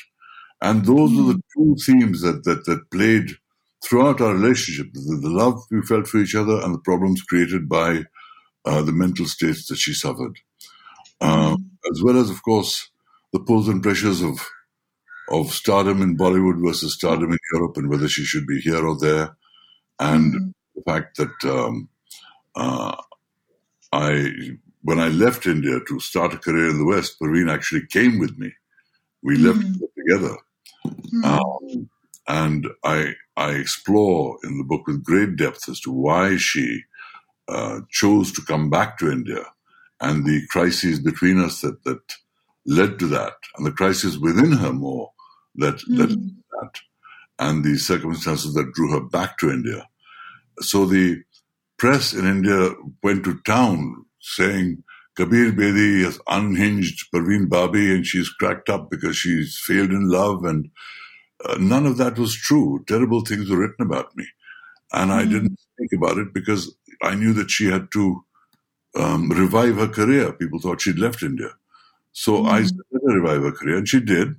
And 0.61 0.85
those 0.85 1.15
were 1.15 1.33
the 1.33 1.41
two 1.55 1.75
themes 1.85 2.21
that, 2.21 2.43
that, 2.43 2.65
that 2.65 2.89
played 2.91 3.37
throughout 3.85 4.19
our 4.19 4.33
relationship 4.33 4.87
the, 4.93 5.19
the, 5.21 5.29
love 5.29 5.61
we 5.71 5.81
felt 5.81 6.07
for 6.07 6.17
each 6.17 6.35
other 6.35 6.61
and 6.61 6.73
the 6.73 6.79
problems 6.79 7.21
created 7.21 7.69
by 7.69 8.03
uh, 8.65 8.81
the 8.81 8.91
mental 8.91 9.25
states 9.25 9.67
that 9.67 9.77
she 9.77 9.93
suffered. 9.93 10.35
Uh, 11.21 11.55
as 11.91 12.01
well 12.03 12.17
as, 12.17 12.29
of 12.29 12.41
course, 12.43 12.89
the 13.31 13.39
pulls 13.39 13.67
and 13.67 13.83
pressures 13.83 14.21
of 14.21 14.45
of 15.31 15.51
stardom 15.51 16.01
in 16.01 16.17
Bollywood 16.17 16.59
versus 16.65 16.95
stardom 16.95 17.31
in 17.31 17.37
Europe, 17.53 17.77
and 17.77 17.87
whether 17.87 18.07
she 18.07 18.23
should 18.23 18.47
be 18.47 18.59
here 18.59 18.83
or 18.83 18.97
there, 18.97 19.37
and 19.99 20.33
mm-hmm. 20.33 20.49
the 20.73 20.81
fact 20.87 21.17
that 21.17 21.43
um, 21.43 21.87
uh, 22.55 22.95
I, 23.91 24.31
when 24.81 24.99
I 24.99 25.09
left 25.09 25.45
India 25.45 25.79
to 25.87 25.99
start 25.99 26.33
a 26.33 26.37
career 26.37 26.69
in 26.69 26.77
the 26.77 26.85
West, 26.85 27.19
Parveen 27.19 27.51
actually 27.51 27.85
came 27.87 28.19
with 28.19 28.37
me. 28.37 28.51
We 29.21 29.35
left 29.37 29.61
together, 29.61 30.37
mm-hmm. 30.85 31.25
um, 31.25 31.89
and 32.27 32.67
I 32.85 33.15
I 33.35 33.51
explore 33.51 34.37
in 34.43 34.57
the 34.57 34.63
book 34.63 34.87
with 34.87 35.03
great 35.03 35.35
depth 35.35 35.67
as 35.67 35.81
to 35.81 35.91
why 35.91 36.37
she 36.37 36.83
uh, 37.49 37.81
chose 37.89 38.31
to 38.33 38.41
come 38.45 38.69
back 38.69 38.97
to 38.99 39.11
India 39.11 39.43
and 39.99 40.25
the 40.25 40.45
crises 40.49 40.99
between 40.99 41.39
us 41.39 41.61
that 41.61 41.83
that 41.83 42.01
led 42.65 42.99
to 42.99 43.07
that, 43.07 43.33
and 43.57 43.65
the 43.65 43.71
crisis 43.71 44.17
within 44.17 44.53
her 44.53 44.71
more 44.71 45.11
that 45.55 45.75
mm. 45.75 45.97
led 45.97 46.09
to 46.09 46.31
that, 46.61 46.79
and 47.39 47.63
the 47.63 47.77
circumstances 47.77 48.53
that 48.53 48.73
drew 48.73 48.91
her 48.91 49.01
back 49.01 49.37
to 49.39 49.49
India. 49.49 49.87
So 50.61 50.85
the 50.85 51.21
press 51.79 52.13
in 52.13 52.27
India 52.27 52.71
went 53.01 53.23
to 53.23 53.39
town 53.45 54.05
saying 54.21 54.83
Kabir 55.19 55.51
Bedi 55.51 56.03
has 56.03 56.19
unhinged 56.27 57.07
Parveen 57.13 57.49
Babi 57.49 57.93
and 57.93 58.05
she's 58.05 58.29
cracked 58.29 58.69
up 58.69 58.89
because 58.89 59.17
she's 59.17 59.59
failed 59.61 59.91
in 59.91 60.09
love, 60.09 60.45
and 60.45 60.69
uh, 61.43 61.57
none 61.59 61.85
of 61.85 61.97
that 61.97 62.17
was 62.17 62.35
true. 62.35 62.83
Terrible 62.87 63.21
things 63.21 63.49
were 63.49 63.59
written 63.59 63.85
about 63.85 64.15
me, 64.15 64.25
and 64.93 65.11
mm. 65.11 65.15
I 65.15 65.25
didn't 65.25 65.59
think 65.77 65.91
about 65.93 66.17
it 66.17 66.33
because 66.33 66.73
I 67.01 67.15
knew 67.15 67.33
that 67.33 67.51
she 67.51 67.65
had 67.65 67.91
to 67.93 68.23
um, 68.95 69.29
revive 69.29 69.75
her 69.75 69.87
career. 69.87 70.31
People 70.31 70.59
thought 70.59 70.81
she'd 70.81 70.99
left 70.99 71.21
India. 71.23 71.49
So 72.13 72.43
mm. 72.43 72.49
I 72.49 72.63
started 72.63 72.99
to 73.07 73.13
revive 73.13 73.43
her 73.43 73.51
career, 73.51 73.77
and 73.77 73.89
she 73.89 73.99
did. 73.99 74.35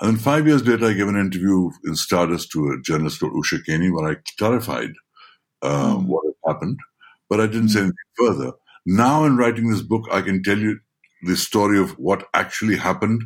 And 0.00 0.12
then 0.12 0.16
five 0.16 0.46
years 0.46 0.66
later, 0.66 0.86
I 0.86 0.92
gave 0.92 1.08
an 1.08 1.16
interview 1.18 1.70
in 1.84 1.94
Stardust 1.94 2.52
to 2.52 2.70
a 2.70 2.80
journalist 2.80 3.20
called 3.20 3.32
Usha 3.32 3.58
Keni 3.68 3.92
where 3.92 4.12
I 4.12 4.16
clarified 4.38 4.92
uh, 5.60 5.96
mm. 5.96 6.06
what 6.06 6.29
happened, 6.50 6.78
but 7.28 7.40
I 7.40 7.46
didn't 7.46 7.70
say 7.70 7.80
anything 7.80 8.12
further. 8.18 8.52
Now, 8.86 9.24
in 9.24 9.36
writing 9.36 9.70
this 9.70 9.82
book, 9.82 10.04
I 10.10 10.20
can 10.22 10.42
tell 10.42 10.58
you 10.58 10.80
the 11.22 11.36
story 11.36 11.78
of 11.78 11.90
what 11.98 12.28
actually 12.32 12.76
happened 12.76 13.22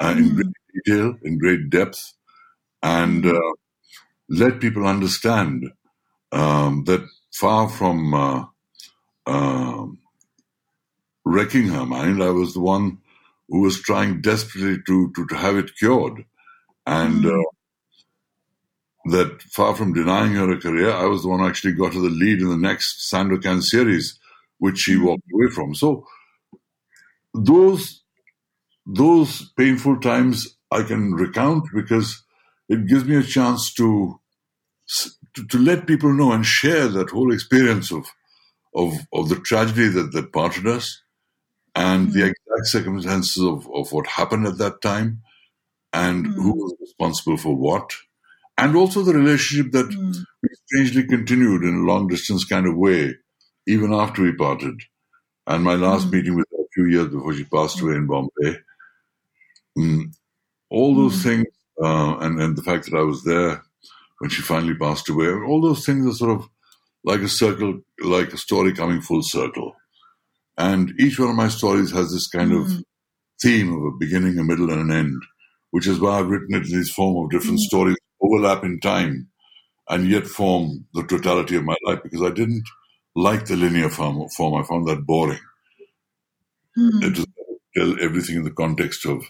uh, 0.00 0.14
in 0.16 0.30
mm. 0.30 0.34
great 0.36 0.54
detail, 0.74 1.14
in 1.22 1.38
great 1.38 1.70
depth, 1.70 2.00
and 2.82 3.26
uh, 3.26 3.52
let 4.28 4.60
people 4.60 4.86
understand 4.86 5.70
um, 6.30 6.84
that 6.84 7.02
far 7.32 7.68
from 7.68 8.14
uh, 8.14 8.44
um, 9.26 9.98
wrecking 11.24 11.68
her 11.68 11.86
mind, 11.86 12.22
I 12.22 12.30
was 12.30 12.54
the 12.54 12.60
one 12.60 12.98
who 13.48 13.60
was 13.60 13.80
trying 13.80 14.20
desperately 14.20 14.78
to, 14.86 15.12
to, 15.14 15.26
to 15.26 15.36
have 15.36 15.56
it 15.56 15.76
cured. 15.78 16.24
And 16.86 17.24
mm-hmm. 17.24 17.38
uh, 17.38 17.50
that 19.06 19.42
far 19.42 19.74
from 19.74 19.92
denying 19.92 20.34
her 20.34 20.50
a 20.52 20.60
career, 20.60 20.92
I 20.92 21.06
was 21.06 21.22
the 21.22 21.28
one 21.28 21.40
who 21.40 21.48
actually 21.48 21.72
got 21.72 21.94
her 21.94 22.00
the 22.00 22.10
lead 22.10 22.40
in 22.40 22.48
the 22.48 22.56
next 22.56 23.10
Sandokan 23.12 23.62
series, 23.62 24.18
which 24.58 24.78
she 24.78 24.94
mm-hmm. 24.94 25.06
walked 25.06 25.24
away 25.32 25.50
from. 25.52 25.74
So 25.74 26.06
those 27.34 28.02
those 28.86 29.50
painful 29.56 30.00
times 30.00 30.56
I 30.70 30.82
can 30.82 31.14
recount 31.14 31.64
because 31.74 32.22
it 32.68 32.86
gives 32.86 33.04
me 33.04 33.16
a 33.16 33.22
chance 33.22 33.72
to 33.74 34.20
to, 35.34 35.46
to 35.46 35.58
let 35.58 35.86
people 35.86 36.12
know 36.12 36.32
and 36.32 36.44
share 36.44 36.88
that 36.88 37.10
whole 37.10 37.32
experience 37.32 37.92
of 37.92 38.06
of 38.74 38.94
of 39.12 39.28
the 39.28 39.36
tragedy 39.36 39.88
that 39.88 40.12
that 40.12 40.32
parted 40.32 40.66
us 40.66 41.02
and 41.74 42.08
mm-hmm. 42.08 42.18
the 42.18 42.26
exact 42.26 42.66
circumstances 42.66 43.42
of, 43.42 43.68
of 43.74 43.92
what 43.92 44.06
happened 44.06 44.46
at 44.46 44.58
that 44.58 44.80
time 44.82 45.22
and 45.92 46.26
mm. 46.26 46.34
who 46.34 46.52
was 46.52 46.74
responsible 46.80 47.36
for 47.36 47.54
what, 47.54 47.90
and 48.58 48.76
also 48.76 49.02
the 49.02 49.14
relationship 49.14 49.72
that 49.72 49.88
mm. 49.88 50.14
we 50.42 50.48
strangely 50.66 51.04
continued 51.04 51.62
in 51.62 51.74
a 51.74 51.86
long 51.86 52.06
distance 52.06 52.44
kind 52.44 52.66
of 52.66 52.76
way, 52.76 53.14
even 53.66 53.92
after 53.92 54.22
we 54.22 54.32
parted. 54.32 54.80
And 55.46 55.64
my 55.64 55.74
last 55.74 56.08
mm. 56.08 56.12
meeting 56.12 56.36
with 56.36 56.46
her 56.50 56.62
a 56.62 56.68
few 56.74 56.86
years 56.86 57.08
before 57.08 57.34
she 57.34 57.44
passed 57.44 57.80
away 57.80 57.94
in 57.94 58.06
Bombay, 58.06 58.58
mm, 59.78 60.14
all 60.70 60.94
those 60.94 61.18
mm. 61.18 61.22
things, 61.22 61.46
uh, 61.82 62.16
and, 62.18 62.40
and 62.40 62.56
the 62.56 62.62
fact 62.62 62.90
that 62.90 62.96
I 62.96 63.02
was 63.02 63.24
there 63.24 63.62
when 64.18 64.30
she 64.30 64.42
finally 64.42 64.74
passed 64.74 65.08
away, 65.08 65.28
all 65.28 65.60
those 65.60 65.84
things 65.84 66.06
are 66.06 66.14
sort 66.14 66.38
of 66.38 66.48
like 67.04 67.20
a 67.20 67.28
circle, 67.28 67.80
like 68.00 68.32
a 68.32 68.38
story 68.38 68.72
coming 68.72 69.00
full 69.00 69.22
circle. 69.22 69.74
And 70.56 70.92
each 71.00 71.18
one 71.18 71.30
of 71.30 71.36
my 71.36 71.48
stories 71.48 71.90
has 71.92 72.12
this 72.12 72.28
kind 72.28 72.52
of 72.52 72.66
mm. 72.66 72.82
theme 73.42 73.72
of 73.72 73.82
a 73.82 73.96
beginning, 73.98 74.38
a 74.38 74.44
middle, 74.44 74.70
and 74.70 74.90
an 74.90 74.96
end, 74.96 75.22
which 75.70 75.86
is 75.86 75.98
why 75.98 76.18
I've 76.18 76.28
written 76.28 76.54
it 76.54 76.68
in 76.68 76.78
this 76.78 76.92
form 76.92 77.24
of 77.24 77.30
different 77.30 77.58
stories, 77.60 77.96
overlap 78.22 78.64
in 78.64 78.80
time, 78.80 79.28
and 79.88 80.08
yet 80.08 80.26
form 80.26 80.86
the 80.94 81.02
totality 81.04 81.56
of 81.56 81.64
my 81.64 81.76
life 81.84 82.00
because 82.02 82.22
I 82.22 82.30
didn't 82.30 82.64
like 83.14 83.46
the 83.46 83.56
linear 83.56 83.90
form. 83.90 84.28
form. 84.30 84.62
I 84.62 84.66
found 84.66 84.88
that 84.88 85.04
boring. 85.06 85.40
Mm. 86.78 87.02
It 87.02 87.18
was 87.18 87.26
tell 87.76 88.00
everything 88.00 88.36
in 88.36 88.44
the 88.44 88.50
context 88.50 89.06
of 89.06 89.24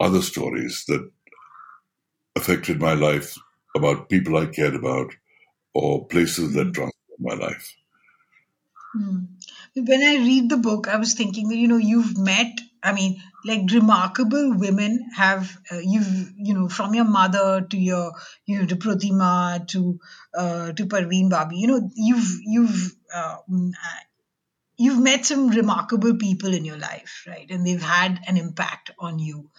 other 0.00 0.22
stories 0.22 0.84
that 0.88 1.10
affected 2.36 2.80
my 2.80 2.94
life 2.94 3.36
about 3.76 4.08
people 4.08 4.36
I 4.36 4.46
cared 4.46 4.74
about 4.74 5.12
or 5.74 6.06
places 6.06 6.54
that 6.54 6.72
transformed 6.72 6.92
my 7.18 7.34
life. 7.34 7.76
Hmm. 8.92 9.18
When 9.74 10.02
I 10.02 10.16
read 10.16 10.50
the 10.50 10.58
book, 10.58 10.88
I 10.88 10.96
was 10.96 11.14
thinking 11.14 11.48
that 11.48 11.56
you 11.56 11.68
know 11.68 11.78
you've 11.78 12.18
met. 12.18 12.60
I 12.82 12.92
mean, 12.92 13.22
like 13.44 13.70
remarkable 13.70 14.54
women 14.54 15.10
have 15.16 15.56
uh, 15.70 15.78
you've 15.78 16.32
you 16.36 16.54
know 16.54 16.68
from 16.68 16.94
your 16.94 17.04
mother 17.04 17.60
to 17.60 17.76
your 17.76 18.12
you 18.46 18.58
know 18.58 18.66
to 18.66 18.76
Pratima 18.76 19.66
to 19.68 20.00
uh, 20.34 20.72
to 20.72 20.86
Parveen 20.86 21.30
Babi. 21.30 21.56
You 21.58 21.66
know 21.68 21.90
you've 21.94 22.38
you've 22.42 22.94
uh, 23.14 23.36
you've 24.76 25.00
met 25.00 25.24
some 25.24 25.48
remarkable 25.48 26.16
people 26.16 26.52
in 26.52 26.64
your 26.64 26.78
life, 26.78 27.24
right? 27.26 27.48
And 27.50 27.66
they've 27.66 27.82
had 27.82 28.20
an 28.26 28.36
impact 28.36 28.90
on 28.98 29.18
you. 29.18 29.50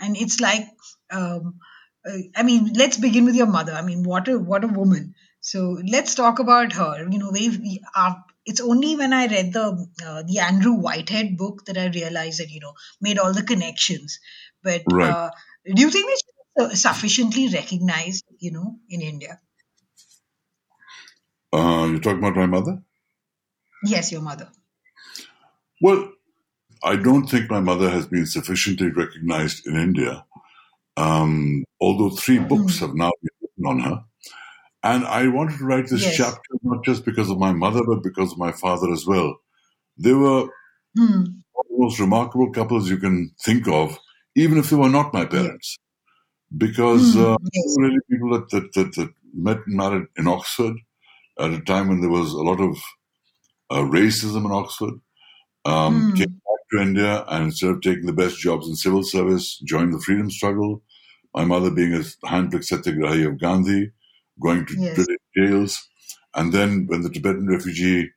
And 0.00 0.16
it's 0.16 0.40
like, 0.40 0.68
um, 1.10 1.60
uh, 2.06 2.18
I 2.36 2.42
mean, 2.42 2.72
let's 2.74 2.98
begin 2.98 3.24
with 3.24 3.36
your 3.36 3.46
mother. 3.46 3.72
I 3.72 3.82
mean, 3.82 4.02
what 4.02 4.28
a 4.28 4.38
what 4.38 4.64
a 4.64 4.68
woman. 4.68 5.14
So 5.40 5.78
let's 5.86 6.14
talk 6.14 6.38
about 6.40 6.72
her. 6.74 7.08
You 7.08 7.18
know, 7.18 7.30
we 7.32 7.80
uh, 7.94 8.14
it's 8.46 8.60
only 8.60 8.96
when 8.96 9.12
I 9.12 9.26
read 9.26 9.52
the 9.52 9.86
uh, 10.06 10.22
the 10.22 10.38
Andrew 10.38 10.74
Whitehead 10.74 11.36
book 11.36 11.66
that 11.66 11.76
I 11.76 11.86
realized 11.86 12.40
that 12.40 12.50
you 12.50 12.60
know 12.60 12.74
made 13.00 13.18
all 13.18 13.34
the 13.34 13.42
connections. 13.42 14.20
But 14.62 14.82
right. 14.90 15.10
uh, 15.10 15.30
do 15.66 15.82
you 15.82 15.90
think 15.90 16.08
we 16.08 16.74
sufficiently 16.74 17.48
recognized, 17.48 18.24
you 18.38 18.52
know, 18.52 18.76
in 18.88 19.02
India? 19.02 19.40
Uh, 21.52 21.88
you're 21.90 22.00
talking 22.00 22.18
about 22.18 22.36
my 22.36 22.46
mother? 22.46 22.82
Yes, 23.84 24.10
your 24.12 24.22
mother. 24.22 24.48
Well, 25.80 26.12
I 26.82 26.96
don't 26.96 27.26
think 27.26 27.50
my 27.50 27.60
mother 27.60 27.90
has 27.90 28.06
been 28.06 28.26
sufficiently 28.26 28.90
recognized 28.90 29.66
in 29.66 29.76
India, 29.76 30.24
um, 30.96 31.64
although 31.80 32.10
three 32.10 32.38
books 32.38 32.76
mm. 32.76 32.80
have 32.80 32.94
now 32.94 33.10
been 33.22 33.30
written 33.40 33.66
on 33.66 33.80
her. 33.80 34.04
And 34.94 35.04
I 35.04 35.26
wanted 35.28 35.58
to 35.58 35.64
write 35.64 35.88
this 35.88 36.04
yes. 36.04 36.16
chapter 36.16 36.50
not 36.62 36.84
just 36.84 37.04
because 37.04 37.28
of 37.28 37.38
my 37.38 37.52
mother, 37.52 37.82
but 37.84 38.02
because 38.02 38.32
of 38.32 38.38
my 38.38 38.52
father 38.52 38.92
as 38.92 39.04
well. 39.04 39.36
They 39.98 40.12
were 40.12 40.44
mm. 40.96 41.24
the 41.24 41.64
most 41.70 41.98
remarkable 41.98 42.52
couples 42.52 42.88
you 42.88 42.98
can 42.98 43.32
think 43.44 43.66
of, 43.66 43.98
even 44.36 44.58
if 44.58 44.70
they 44.70 44.76
were 44.76 44.88
not 44.88 45.12
my 45.12 45.24
parents. 45.24 45.76
Because 46.56 47.16
mm. 47.16 47.24
uh, 47.24 47.36
yes. 47.52 47.76
really 47.78 47.98
people 48.10 48.30
that, 48.30 48.50
that, 48.50 48.72
that, 48.74 48.94
that, 48.94 49.10
met 49.38 49.58
and 49.66 49.76
married 49.76 50.06
in 50.16 50.28
Oxford 50.28 50.76
at 51.38 51.50
a 51.50 51.60
time 51.60 51.88
when 51.88 52.00
there 52.00 52.08
was 52.08 52.32
a 52.32 52.38
lot 52.50 52.58
of 52.58 52.78
uh, 53.68 53.82
racism 53.82 54.46
in 54.46 54.52
Oxford 54.52 54.94
um, 55.66 56.12
mm. 56.12 56.16
came 56.16 56.30
back 56.30 56.62
to 56.70 56.80
India 56.80 57.24
and 57.28 57.44
instead 57.46 57.70
of 57.70 57.82
taking 57.82 58.06
the 58.06 58.14
best 58.14 58.38
jobs 58.38 58.66
in 58.68 58.76
civil 58.76 59.02
service, 59.02 59.60
joined 59.66 59.92
the 59.92 60.00
freedom 60.00 60.30
struggle. 60.30 60.82
My 61.34 61.44
mother 61.44 61.70
being 61.70 61.92
a 61.92 61.98
handpicked 62.26 62.70
satyagrahi 62.70 63.26
of 63.26 63.38
Gandhi, 63.38 63.90
going 64.40 64.66
to 64.66 64.74
yes. 64.78 65.06
Jails. 65.36 65.88
And 66.34 66.52
then 66.52 66.86
when 66.86 67.02
the 67.02 67.10
Tibetan 67.10 67.46
refugee 67.46 68.10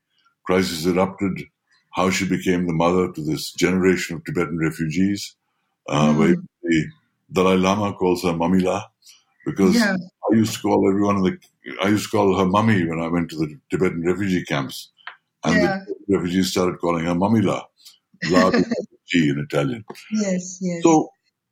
crisis 0.45 0.86
erupted, 0.86 1.43
how 1.91 2.10
she 2.10 2.27
became 2.27 2.67
the 2.67 2.73
mother 2.73 3.12
to 3.12 3.21
this 3.23 3.51
generation 3.53 4.17
of 4.17 4.25
Tibetan 4.25 4.60
refugees, 4.60 5.36
uh, 5.88 6.10
mm. 6.10 6.17
where 6.17 6.36
the 6.63 6.86
Dalai 7.32 7.58
Lama 7.58 7.93
calls 7.93 8.23
her 8.23 8.29
Mamila, 8.29 8.86
because 9.45 9.75
yeah. 9.75 9.95
I 10.32 10.36
used 10.36 10.55
to 10.55 10.62
call 10.62 10.88
everyone 10.88 11.23
the, 11.23 11.38
I 11.82 11.89
used 11.89 12.05
to 12.05 12.10
call 12.10 12.38
her 12.38 12.45
mummy 12.45 12.86
when 12.86 12.99
I 12.99 13.08
went 13.08 13.29
to 13.32 13.38
the 13.38 13.60
Tibetan 13.69 14.03
refugee 14.03 14.43
camps. 14.43 14.91
And 15.43 15.55
yeah. 15.55 15.79
the 16.08 16.17
refugees 16.17 16.51
started 16.51 16.79
calling 16.79 17.05
her 17.05 17.13
Mamila, 17.13 17.63
La 18.29 18.51
G 19.08 19.29
in 19.29 19.39
Italian. 19.39 19.86
Yes, 20.12 20.60
yes. 20.62 20.84
So, 20.84 21.10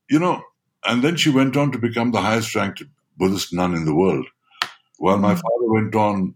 you 0.10 0.19
know, 0.19 0.41
and 0.86 1.03
then 1.03 1.15
she 1.15 1.30
went 1.30 1.58
on 1.58 1.71
to 1.71 1.77
become 1.77 2.12
the 2.12 2.21
highest 2.21 2.53
ranked 2.56 2.84
Buddhist 3.17 3.53
nun 3.53 3.73
in 3.73 3.86
the 3.86 3.95
world. 3.95 4.27
While 4.97 5.17
my 5.17 5.33
mm. 5.33 5.41
father 5.41 5.71
went 5.71 5.95
on 5.95 6.36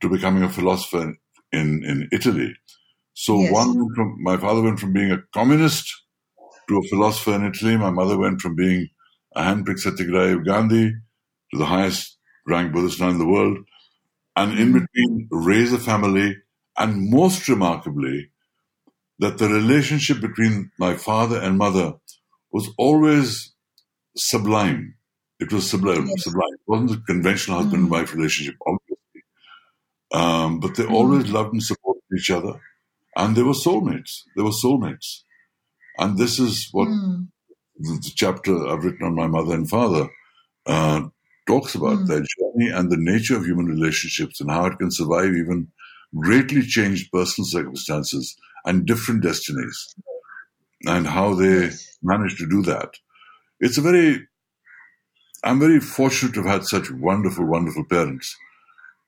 to 0.00 0.08
becoming 0.08 0.42
a 0.42 0.48
philosopher 0.48 1.14
in, 1.52 1.84
in 1.84 2.08
Italy. 2.12 2.54
So 3.14 3.40
yes. 3.40 3.52
one 3.52 3.94
from 3.94 4.22
my 4.22 4.36
father 4.36 4.62
went 4.62 4.80
from 4.80 4.92
being 4.92 5.10
a 5.10 5.22
communist 5.34 5.92
to 6.68 6.78
a 6.78 6.88
philosopher 6.88 7.34
in 7.34 7.46
Italy. 7.46 7.76
My 7.76 7.90
mother 7.90 8.16
went 8.16 8.40
from 8.40 8.54
being 8.54 8.88
a 9.34 9.42
handpicked 9.42 9.84
satyagrahi 9.84 10.38
of 10.38 10.46
Gandhi 10.46 10.92
to 11.52 11.58
the 11.58 11.66
highest 11.66 12.18
ranked 12.46 12.74
Buddhist 12.74 13.00
nun 13.00 13.10
in 13.10 13.18
the 13.18 13.26
world. 13.26 13.58
And 14.36 14.58
in 14.58 14.72
mm. 14.72 14.80
between, 14.80 15.28
raise 15.30 15.72
a 15.72 15.78
family 15.78 16.36
and 16.76 17.10
most 17.10 17.48
remarkably, 17.48 18.30
that 19.18 19.38
the 19.38 19.48
relationship 19.48 20.20
between 20.20 20.70
my 20.78 20.94
father 20.94 21.40
and 21.40 21.58
mother 21.58 21.94
was 22.52 22.70
always 22.78 23.52
sublime. 24.16 24.94
It 25.40 25.52
was 25.52 25.70
sublime. 25.70 26.06
Yes. 26.06 26.24
Sublime. 26.24 26.54
It 26.54 26.60
wasn't 26.66 26.90
a 26.90 27.04
conventional 27.06 27.58
husband 27.58 27.82
and 27.82 27.88
mm. 27.88 27.92
wife 27.92 28.14
relationship, 28.14 28.56
obviously. 28.66 29.22
Um, 30.12 30.60
but 30.60 30.74
they 30.76 30.84
mm. 30.84 30.92
always 30.92 31.30
loved 31.30 31.52
and 31.52 31.62
supported 31.62 32.02
each 32.16 32.30
other. 32.30 32.60
And 33.16 33.36
they 33.36 33.42
were 33.42 33.52
soulmates. 33.52 34.22
They 34.36 34.42
were 34.42 34.50
soulmates. 34.50 35.22
And 35.98 36.18
this 36.18 36.38
is 36.38 36.68
what 36.72 36.88
mm. 36.88 37.28
the 37.78 38.12
chapter 38.14 38.66
I've 38.68 38.84
written 38.84 39.06
on 39.06 39.14
my 39.14 39.26
mother 39.26 39.54
and 39.54 39.68
father 39.68 40.08
uh, 40.66 41.02
talks 41.46 41.74
about 41.74 41.98
mm. 41.98 42.06
their 42.06 42.20
journey 42.20 42.70
and 42.70 42.90
the 42.90 42.96
nature 42.98 43.36
of 43.36 43.44
human 43.44 43.66
relationships 43.66 44.40
and 44.40 44.50
how 44.50 44.66
it 44.66 44.78
can 44.78 44.90
survive 44.90 45.34
even 45.34 45.68
greatly 46.16 46.62
changed 46.62 47.12
personal 47.12 47.46
circumstances 47.46 48.36
and 48.64 48.86
different 48.86 49.22
destinies 49.22 49.94
and 50.86 51.06
how 51.06 51.34
they 51.34 51.70
managed 52.02 52.38
to 52.38 52.48
do 52.48 52.62
that. 52.62 52.90
It's 53.60 53.78
a 53.78 53.82
very, 53.82 54.26
I'm 55.44 55.60
very 55.60 55.80
fortunate 55.80 56.34
to 56.34 56.42
have 56.42 56.50
had 56.50 56.64
such 56.64 56.90
wonderful, 56.90 57.44
wonderful 57.44 57.84
parents. 57.84 58.36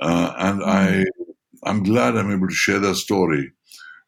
Uh, 0.01 0.33
and 0.39 0.65
I, 0.65 0.87
mm-hmm. 0.87 1.33
I'm 1.65 1.83
glad 1.83 2.17
I'm 2.17 2.33
able 2.33 2.49
to 2.49 2.55
share 2.55 2.79
their 2.79 2.95
story 2.95 3.53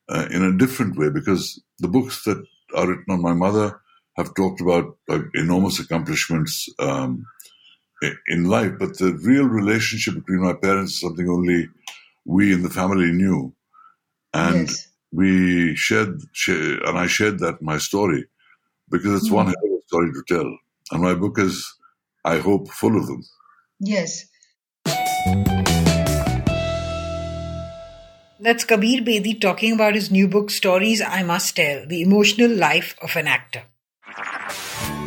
uh, 0.09 0.29
in 0.31 0.43
a 0.43 0.57
different 0.57 0.97
way 0.97 1.11
because 1.11 1.61
the 1.79 1.89
books 1.89 2.25
that 2.25 2.43
are 2.75 2.89
written 2.89 3.13
on 3.13 3.23
my 3.23 3.35
mother 3.35 3.81
have 4.17 4.35
talked 4.35 4.61
about 4.61 4.97
uh, 5.09 5.21
enormous 5.35 5.79
accomplishments 5.81 6.69
um, 6.79 7.25
in 8.29 8.45
life, 8.45 8.73
but 8.79 8.99
the 8.99 9.15
real 9.25 9.47
relationship 9.47 10.15
between 10.15 10.43
my 10.43 10.55
parents 10.55 10.95
is 10.95 11.01
something 11.01 11.29
only 11.29 11.69
we 12.25 12.53
in 12.53 12.63
the 12.63 12.71
family 12.71 13.11
knew. 13.11 13.55
And 14.35 14.69
yes. 14.69 14.89
we 15.13 15.75
shared, 15.77 16.21
shared, 16.33 16.83
and 16.83 16.99
I 16.99 17.07
shared 17.07 17.39
that 17.41 17.63
my 17.63 17.79
story 17.79 18.27
because 18.91 19.15
it's 19.15 19.31
mm. 19.31 19.37
one 19.37 19.47
hell 19.47 19.65
of 19.65 19.79
a 19.79 19.87
story 19.87 20.13
to 20.13 20.23
tell. 20.29 20.59
And 20.91 21.03
my 21.03 21.15
book 21.15 21.39
is, 21.39 21.73
I 22.25 22.39
hope, 22.39 22.69
full 22.69 22.97
of 22.97 23.07
them. 23.07 23.23
Yes. 23.81 24.27
That's 28.41 28.65
Kabir 28.65 29.03
Bedi 29.03 29.41
talking 29.41 29.73
about 29.73 29.95
his 29.95 30.11
new 30.11 30.27
book, 30.27 30.51
Stories 30.51 31.01
I 31.01 31.23
Must 31.23 31.55
Tell 31.55 31.87
The 31.87 32.03
Emotional 32.03 32.51
Life 32.51 32.97
of 33.01 33.15
an 33.15 33.29
Actor. 33.29 33.63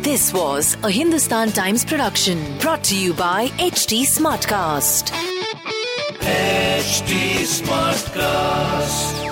This 0.00 0.32
was 0.32 0.76
a 0.82 0.90
Hindustan 0.90 1.52
Times 1.52 1.84
production 1.84 2.58
brought 2.58 2.84
to 2.84 2.96
you 2.96 3.12
by 3.12 3.48
HT 3.58 4.02
Smartcast. 4.06 5.10
HT 6.20 7.42
Smartcast. 7.60 9.25